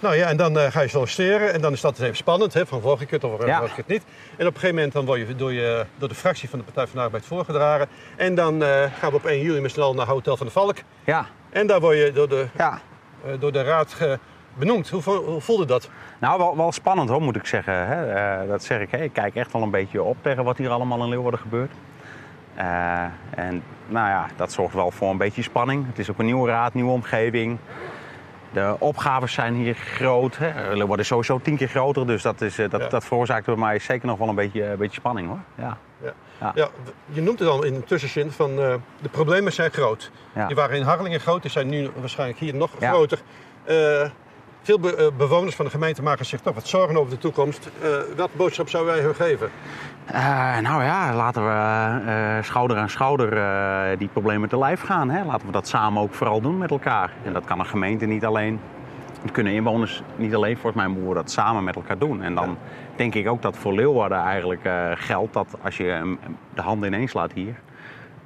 Nou 0.00 0.16
ja, 0.16 0.26
en 0.28 0.36
dan 0.36 0.58
eh, 0.58 0.70
ga 0.70 0.80
je 0.80 0.88
solliciteren 0.88 1.52
en 1.52 1.60
dan 1.60 1.72
is 1.72 1.80
dat 1.80 1.98
even 2.00 2.16
spannend, 2.16 2.54
hè, 2.54 2.66
van 2.66 2.80
volg 2.80 3.00
ik 3.00 3.10
het 3.10 3.24
of 3.24 3.46
Ja. 3.46 3.58
volg 3.58 3.70
ik 3.70 3.76
het 3.76 3.86
niet. 3.86 4.02
En 4.36 4.46
op 4.46 4.54
een 4.54 4.60
gegeven 4.60 4.74
moment 4.74 4.92
dan 4.92 5.04
word 5.04 5.18
je 5.28 5.36
door, 5.36 5.52
je 5.52 5.86
door 5.96 6.08
de 6.08 6.14
fractie 6.14 6.48
van 6.48 6.58
de 6.58 6.64
Partij 6.64 6.86
van 6.86 6.96
de 6.98 7.02
Arbeid 7.04 7.26
voorgedragen. 7.26 7.86
En 8.16 8.34
dan 8.34 8.62
eh, 8.62 8.68
gaan 8.98 9.10
we 9.10 9.16
op 9.16 9.24
1 9.24 9.40
juli 9.42 9.60
met 9.60 9.70
z'n 9.70 9.80
allen 9.80 9.96
naar 9.96 10.06
Hotel 10.06 10.36
van 10.36 10.46
de 10.46 10.52
Valk. 10.52 10.76
Ja, 11.04 11.26
En 11.50 11.66
daar 11.66 11.80
word 11.80 11.96
je 11.96 12.12
door 12.12 12.28
de, 12.28 12.46
ja. 12.56 12.78
eh, 13.24 13.30
door 13.40 13.52
de 13.52 13.62
raad 13.62 13.96
benoemd. 14.54 14.88
Hoe, 14.88 15.02
vo- 15.02 15.24
hoe 15.24 15.40
voelde 15.40 15.64
dat? 15.64 15.90
Nou, 16.20 16.38
wel, 16.38 16.56
wel 16.56 16.72
spannend 16.72 17.08
hoor, 17.08 17.22
moet 17.22 17.36
ik 17.36 17.46
zeggen. 17.46 17.86
Hè. 17.86 18.46
Dat 18.46 18.64
zeg 18.64 18.80
ik. 18.80 18.90
Hè. 18.90 18.98
Ik 19.02 19.12
kijk 19.12 19.34
echt 19.34 19.52
wel 19.52 19.62
een 19.62 19.70
beetje 19.70 20.02
op 20.02 20.16
tegen 20.22 20.44
wat 20.44 20.56
hier 20.58 20.70
allemaal 20.70 21.02
in 21.02 21.08
Leeuwarden 21.08 21.40
gebeurt. 21.40 21.72
En 23.34 23.62
nou 23.86 24.08
ja, 24.08 24.26
dat 24.36 24.52
zorgt 24.52 24.74
wel 24.74 24.90
voor 24.90 25.10
een 25.10 25.16
beetje 25.16 25.42
spanning. 25.42 25.86
Het 25.86 25.98
is 25.98 26.10
ook 26.10 26.18
een 26.18 26.24
nieuwe 26.24 26.48
raad, 26.48 26.74
nieuwe 26.74 26.90
omgeving. 26.90 27.58
De 28.52 28.76
opgaves 28.78 29.32
zijn 29.32 29.54
hier 29.54 29.74
groot. 29.74 30.36
Hè. 30.36 30.74
Is 30.98 31.06
sowieso 31.06 31.38
tien 31.38 31.56
keer 31.56 31.68
groter, 31.68 32.06
dus 32.06 32.22
dat, 32.22 32.40
is, 32.40 32.58
eh, 32.58 32.70
dat, 32.70 32.80
Ja. 32.80 32.88
dat 32.88 33.04
veroorzaakt 33.04 33.46
bij 33.46 33.56
mij 33.56 33.78
zeker 33.78 34.06
nog 34.06 34.18
wel 34.18 34.28
een 34.28 34.34
beetje, 34.34 34.64
een 34.64 34.76
beetje 34.78 35.00
spanning 35.00 35.28
hoor. 35.28 35.40
Ja. 35.54 35.78
Ja. 36.02 36.12
Ja. 36.40 36.52
Ja, 36.54 36.68
je 37.06 37.20
noemt 37.20 37.38
het 37.38 37.48
al 37.48 37.64
in 37.64 37.74
een 37.74 37.84
tussenzin 37.84 38.30
van 38.32 38.50
eh, 38.50 38.74
de 39.00 39.08
problemen 39.08 39.52
zijn 39.52 39.70
groot. 39.70 40.10
Die 40.46 40.56
waren 40.56 40.76
in 40.76 40.82
Harlingen 40.82 41.20
groot, 41.20 41.42
die 41.42 41.50
zijn 41.50 41.68
nu 41.68 41.90
waarschijnlijk 42.00 42.38
hier 42.38 42.54
nog 42.54 42.70
groter. 42.80 43.18
Eh, 43.64 43.74
veel 44.62 44.96
eh, 44.96 45.06
bewoners 45.16 45.54
van 45.54 45.64
de 45.64 45.70
gemeente 45.70 46.02
maken 46.02 46.26
zich 46.26 46.40
toch 46.40 46.54
wat 46.54 46.66
zorgen 46.66 46.96
over 46.96 47.10
de 47.10 47.18
toekomst. 47.18 47.70
Eh 47.82 47.88
welke 48.16 48.36
boodschap 48.36 48.68
zou 48.68 48.86
wij 48.86 49.00
hun 49.00 49.14
geven? 49.14 49.50
Eh, 50.04 50.58
nou 50.58 50.82
ja, 50.82 51.14
laten 51.14 51.44
we 51.44 52.42
schouder 52.42 52.76
aan 52.76 52.88
schouder 52.88 53.98
die 53.98 54.08
problemen 54.08 54.48
te 54.48 54.58
lijf 54.58 54.80
gaan. 54.80 55.10
Hè? 55.10 55.24
Laten 55.24 55.46
we 55.46 55.52
dat 55.52 55.68
samen 55.68 56.02
ook 56.02 56.14
vooral 56.14 56.40
doen 56.40 56.58
met 56.58 56.70
elkaar. 56.70 57.12
En 57.24 57.32
dat 57.32 57.44
kan 57.44 57.58
een 57.58 57.66
gemeente 57.66 58.06
niet 58.06 58.24
alleen. 58.24 58.60
Dat 59.22 59.32
kunnen 59.32 59.52
inwoners 59.52 60.02
niet 60.16 60.34
alleen. 60.34 60.54
Volgens 60.54 60.74
mij 60.74 60.86
moeten 60.86 61.08
we 61.08 61.14
dat 61.14 61.30
samen 61.30 61.64
met 61.64 61.76
elkaar 61.76 61.98
doen. 61.98 62.22
En 62.22 62.34
dan 62.34 62.58
denk 62.96 63.14
ik 63.14 63.28
ook 63.28 63.42
dat 63.42 63.56
voor 63.56 63.74
Leeuwarden 63.74 64.18
eigenlijk 64.18 64.68
geldt 64.94 65.32
dat 65.32 65.54
als 65.62 65.76
je 65.76 66.16
de 66.54 66.62
handen 66.62 66.92
ineens 66.92 67.12
laat 67.12 67.32
hier, 67.32 67.54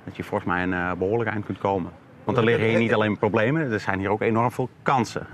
dat 0.04 0.16
je 0.16 0.24
volgens 0.24 0.50
mij 0.50 0.62
een 0.62 0.72
eh, 0.72 0.92
behoorlijk 0.98 1.30
eind 1.30 1.44
kunt 1.44 1.58
komen. 1.58 1.92
Want 2.24 2.36
er 2.36 2.44
liggen 2.44 2.68
hier 2.68 2.78
niet 2.78 2.94
alleen 2.94 3.18
problemen, 3.18 3.72
er 3.72 3.80
zijn 3.80 3.98
hier 3.98 4.10
ook 4.10 4.20
enorm 4.20 4.50
veel 4.50 4.68
kansen. 4.82 5.26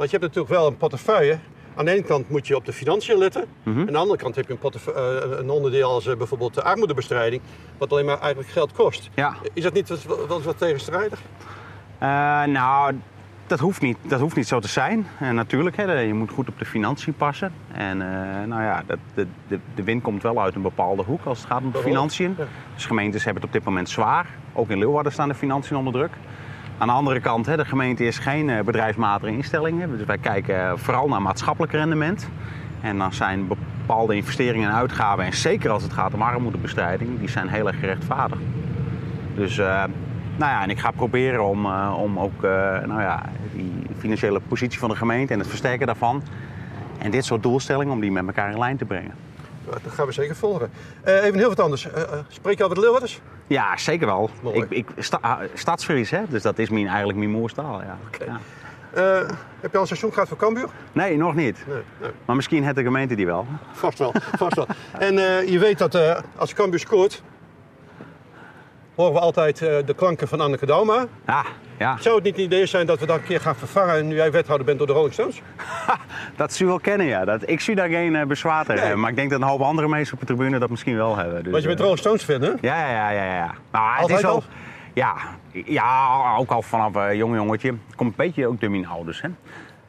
Want 0.00 0.12
je 0.12 0.18
hebt 0.18 0.28
natuurlijk 0.34 0.60
wel 0.60 0.70
een 0.70 0.76
portefeuille. 0.76 1.38
Aan 1.74 1.84
de 1.84 1.90
ene 1.90 2.02
kant 2.02 2.28
moet 2.28 2.46
je 2.46 2.56
op 2.56 2.64
de 2.64 2.72
financiën 2.72 3.18
letten. 3.18 3.44
Mhm. 3.62 3.78
Aan 3.78 3.86
de 3.86 3.96
andere 3.96 4.18
kant 4.18 4.36
heb 4.36 4.48
je 4.48 4.56
een, 4.60 4.94
eh, 4.94 5.38
een 5.38 5.50
onderdeel 5.50 5.90
als 5.90 6.06
eh, 6.06 6.16
bijvoorbeeld 6.16 6.54
de 6.54 6.62
armoedebestrijding. 6.62 7.42
Wat 7.78 7.92
alleen 7.92 8.04
maar 8.04 8.18
eigenlijk 8.18 8.50
geld 8.50 8.72
kost. 8.72 9.10
Ja. 9.14 9.34
Is 9.52 9.62
dat 9.62 9.72
niet 9.72 9.88
wat- 9.88 10.30
eens 10.30 10.44
wat 10.44 10.58
tegenstrijdig? 10.58 11.20
Eh, 11.98 12.08
nou, 12.44 13.00
dat 13.46 13.58
hoeft, 13.58 13.80
niet, 13.80 13.96
dat 14.02 14.20
hoeft 14.20 14.36
niet 14.36 14.48
zo 14.48 14.60
te 14.60 14.68
zijn. 14.68 15.06
En 15.18 15.34
natuurlijk, 15.34 15.76
hè, 15.76 15.92
je 16.00 16.14
moet 16.14 16.30
goed 16.30 16.48
op 16.48 16.58
de 16.58 16.64
financiën 16.64 17.14
passen. 17.14 17.52
En 17.72 17.98
nou 18.48 18.62
ja, 18.62 18.82
dat, 18.86 18.98
de, 19.14 19.26
de, 19.48 19.58
de 19.74 19.82
wind 19.82 20.02
komt 20.02 20.22
wel 20.22 20.40
uit 20.42 20.54
een 20.54 20.62
bepaalde 20.62 21.02
hoek 21.02 21.24
als 21.24 21.38
het 21.38 21.46
gaat 21.46 21.62
om 21.62 21.70
de 21.72 21.78
financiën. 21.78 22.36
Dus 22.74 22.86
gemeentes 22.86 23.24
hebben 23.24 23.42
het 23.42 23.50
op 23.50 23.56
dit 23.58 23.66
moment 23.68 23.88
zwaar. 23.88 24.26
Ook 24.52 24.68
in 24.70 24.78
Leeuwarden 24.78 25.12
staan 25.12 25.28
de 25.28 25.34
financiën 25.34 25.76
onder 25.76 25.92
druk. 25.92 26.12
Aan 26.80 26.86
de 26.86 26.94
andere 26.94 27.20
kant, 27.20 27.44
de 27.44 27.64
gemeente 27.64 28.04
is 28.04 28.18
geen 28.18 28.50
eh, 28.50 28.64
bedrijfsmatige 28.64 29.32
instelling. 29.32 29.96
Dus 29.96 30.06
wij 30.06 30.18
kijken 30.18 30.60
eh, 30.60 30.72
vooral 30.76 31.08
naar 31.08 31.22
maatschappelijk 31.22 31.72
rendement. 31.72 32.28
En 32.80 32.98
dan 32.98 33.12
zijn 33.12 33.48
bepaalde 33.48 34.14
investeringen 34.14 34.68
en 34.68 34.74
uitgaven, 34.74 35.24
en 35.24 35.32
zeker 35.32 35.70
als 35.70 35.82
het 35.82 35.92
gaat 35.92 36.14
om 36.14 36.22
armoedebestrijding, 36.22 37.18
die 37.18 37.28
zijn 37.28 37.48
heel 37.48 37.66
erg 37.66 37.78
gerechtvaardigd. 37.78 38.40
Dus 39.34 39.58
eh, 39.58 39.84
Nou 40.36 40.52
ja, 40.52 40.62
en 40.62 40.70
ik 40.70 40.78
ga 40.78 40.90
proberen 40.90 41.44
om, 41.44 41.66
om 41.92 42.18
ook 42.18 42.42
nou 42.86 43.00
ja, 43.00 43.22
die 43.52 43.72
financiële 43.98 44.40
positie 44.48 44.78
van 44.78 44.88
de 44.88 44.96
gemeente 44.96 45.32
en 45.32 45.38
het 45.38 45.48
versterken 45.48 45.86
daarvan. 45.86 46.22
En 46.98 47.10
dit 47.10 47.24
soort 47.24 47.42
doelstellingen 47.42 47.92
om 47.92 48.00
die 48.00 48.12
met 48.12 48.26
elkaar 48.26 48.50
in 48.50 48.58
lijn 48.58 48.76
te 48.76 48.84
brengen. 48.84 49.14
Dat 49.64 49.92
gaan 49.92 50.06
we 50.06 50.12
zeker 50.12 50.36
volgen. 50.36 50.70
Even 51.04 51.38
heel 51.38 51.48
wat 51.48 51.60
anders. 51.60 51.88
Spreek 52.28 52.56
je 52.56 52.62
al 52.62 52.68
wat 52.68 52.78
Leeuwarders? 52.78 53.20
Ja, 53.50 53.76
zeker 53.76 54.06
wel. 54.06 54.30
Mooi. 54.42 54.66
Ik, 54.68 54.70
ik, 54.70 54.86
sta, 54.98 55.18
ah, 55.20 55.40
Stadsfries, 55.54 56.10
hè? 56.10 56.22
dus 56.28 56.42
dat 56.42 56.58
is 56.58 56.68
mijn, 56.68 56.86
eigenlijk 56.86 57.18
mijn 57.18 57.30
moerstaal. 57.30 57.82
Ja. 57.82 57.98
Ja. 58.26 58.40
Eh, 58.92 59.28
heb 59.60 59.70
je 59.70 59.76
al 59.76 59.80
een 59.80 59.86
seizoen 59.86 60.12
gehad 60.12 60.28
voor 60.28 60.36
Cambuur? 60.36 60.68
Nee, 60.92 61.16
nog 61.16 61.34
niet. 61.34 61.64
Nee, 61.66 61.82
nee. 62.00 62.10
Maar 62.24 62.36
misschien 62.36 62.64
heeft 62.64 62.76
de 62.76 62.82
gemeente 62.82 63.14
die 63.14 63.26
wel. 63.26 63.46
Vast 63.72 63.98
wel, 63.98 64.12
vast 64.36 64.54
wel. 64.56 64.66
En 64.98 65.18
eh, 65.18 65.48
je 65.48 65.58
weet 65.58 65.78
dat 65.78 65.94
eh, 65.94 66.18
als 66.36 66.54
Cambuur 66.54 66.78
scoort, 66.78 67.22
horen 68.94 69.12
we 69.12 69.18
altijd 69.18 69.62
eh, 69.62 69.76
de 69.86 69.94
klanken 69.94 70.28
van 70.28 70.40
Anneke 70.40 70.66
Dauma. 70.66 71.06
Ja, 71.26 71.44
ja. 71.78 71.96
Zou 72.00 72.14
het 72.14 72.24
niet 72.24 72.36
een 72.38 72.44
idee 72.44 72.66
zijn 72.66 72.86
dat 72.86 73.00
we 73.00 73.06
dat 73.06 73.16
een 73.16 73.24
keer 73.24 73.40
gaan 73.40 73.56
vervangen 73.56 74.08
nu 74.08 74.14
jij 74.14 74.30
wethouder 74.30 74.66
bent 74.66 74.78
door 74.78 74.86
de 74.86 74.92
Rolling 74.92 75.12
Stones? 75.12 75.42
dat 76.36 76.52
zou 76.52 76.58
je 76.58 76.66
wel 76.66 76.78
kennen, 76.78 77.06
ja. 77.06 77.24
Dat, 77.24 77.48
ik 77.48 77.60
zie 77.60 77.74
daar 77.74 77.88
geen 77.88 78.16
eh, 78.16 78.26
bezwaar 78.26 78.64
tegen. 78.64 78.86
Nee. 78.86 78.96
Maar 78.96 79.10
ik 79.10 79.16
denk 79.16 79.30
dat 79.30 79.40
een 79.40 79.46
hoop 79.46 79.60
andere 79.60 79.88
mensen 79.88 80.14
op 80.14 80.20
de 80.20 80.26
tribune 80.26 80.58
dat 80.58 80.70
misschien 80.70 80.96
wel 80.96 81.16
hebben. 81.16 81.42
Dus, 81.42 81.52
Want 81.52 81.62
je 81.62 81.68
bent 81.68 81.80
eh, 81.80 81.84
Rolling 81.84 82.04
Stones 82.04 82.22
fan, 82.22 82.40
hè? 82.40 82.50
Ja, 82.60 82.90
ja, 82.90 83.10
ja, 83.10 83.24
ja. 83.24 83.34
ja. 83.34 83.54
Nou, 83.72 84.00
het 84.00 84.18
is 84.18 84.24
al? 84.24 84.42
Ja, 84.94 85.14
ja, 85.52 86.36
ook 86.36 86.50
al 86.50 86.62
vanaf 86.62 87.12
jong 87.12 87.34
jongetje. 87.34 87.74
Komt 87.96 88.10
een 88.10 88.16
beetje 88.16 88.46
ook 88.46 88.60
door 88.60 88.70
mijn 88.70 88.86
ouders, 88.86 89.20
hè. 89.20 89.28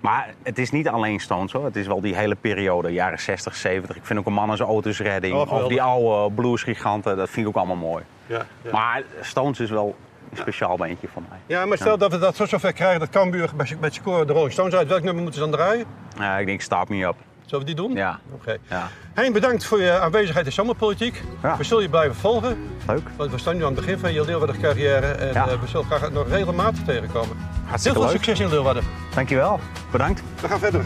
Maar 0.02 0.34
het 0.44 0.58
is 0.58 0.72
niet 0.72 0.88
alleen 0.88 1.20
Stones 1.20 1.52
hoor. 1.52 1.66
Het 1.66 1.76
is 1.76 1.88
wel 1.88 2.02
die 2.02 2.16
hele 2.16 2.36
periode, 2.36 2.90
jaren 2.90 3.20
60, 3.20 3.56
70. 3.56 3.96
Ik 3.96 4.06
vind 4.06 4.20
ook 4.20 4.26
een 4.26 4.34
man 4.34 4.50
als 4.50 4.62
Otis 4.62 5.00
Redding. 5.00 5.36
Oh, 5.36 5.52
of 5.52 5.68
die 5.68 5.82
oude 5.82 6.34
bluesgiganten. 6.34 7.18
Dat 7.18 7.30
vind 7.30 7.48
ik 7.48 7.52
ook 7.52 7.58
allemaal 7.58 7.90
mooi. 7.90 8.04
Ja, 8.32 8.46
ja. 8.62 8.72
Maar 8.72 9.04
Stones 9.22 9.60
is 9.60 9.70
wel 9.70 9.96
een 10.32 10.38
speciaal 10.38 10.78
beentje 10.78 11.08
voor 11.14 11.22
mij. 11.30 11.38
ja, 11.46 11.66
maar 11.66 11.78
stel 11.78 11.98
dat 11.98 12.12
we 12.12 12.18
dat 12.18 12.36
zo 12.36 12.46
zover 12.46 12.74
krijgen 12.74 13.00
dat 13.00 13.10
Cambuur 13.10 13.50
bij, 13.56 13.78
bij 13.80 13.90
scoren 13.90 14.28
de 14.28 14.34
Rolling 14.34 14.52
Stones 14.52 14.74
uit. 14.74 14.88
Welk 14.88 15.04
nummer 15.04 15.24
moeten 15.24 15.42
ze 15.44 15.50
dan 15.50 15.58
draaien? 15.60 15.86
Ja, 16.18 16.38
ik 16.38 16.46
denk, 16.46 16.62
stap 16.62 16.90
me 16.90 17.08
op. 17.08 17.16
Zullen 17.46 17.66
we 17.66 17.74
die 17.76 17.86
doen? 17.88 17.96
Ja. 17.96 18.20
Oké. 18.34 18.58
Ja. 18.70 18.88
Hein, 19.14 19.34
bedankt 19.34 19.66
voor 19.66 19.82
je 19.82 20.00
aanwezigheid 20.00 20.46
in 20.46 20.52
zomerpolitiek. 20.52 21.22
Ja. 21.42 21.58
We 21.58 21.64
zullen 21.64 21.84
je 21.84 21.90
blijven 21.90 22.16
volgen. 22.16 22.70
Leuk. 22.88 23.02
Want 23.18 23.32
we 23.32 23.38
staan 23.38 23.56
nu 23.56 23.62
aan 23.66 23.72
het 23.76 23.76
begin 23.86 24.00
van 24.00 24.14
je 24.14 24.26
Leeuwarden 24.26 24.60
carrière. 24.62 25.06
En 25.08 25.34
Ja. 25.34 25.48
eh, 25.48 25.60
we 25.62 25.68
zullen 25.68 25.86
graag 25.86 26.12
nog 26.12 26.28
regelmatig 26.30 26.84
tegenkomen. 26.86 27.38
Heel 27.38 27.66
Hartstikke 27.68 27.98
veel 28.00 28.08
leuk. 28.08 28.16
succes 28.18 28.40
in 28.40 28.50
Leeuwarden. 28.50 28.84
Dankjewel. 29.16 29.60
Bedankt. 29.92 30.22
We 30.42 30.48
gaan 30.48 30.60
verder. 30.60 30.84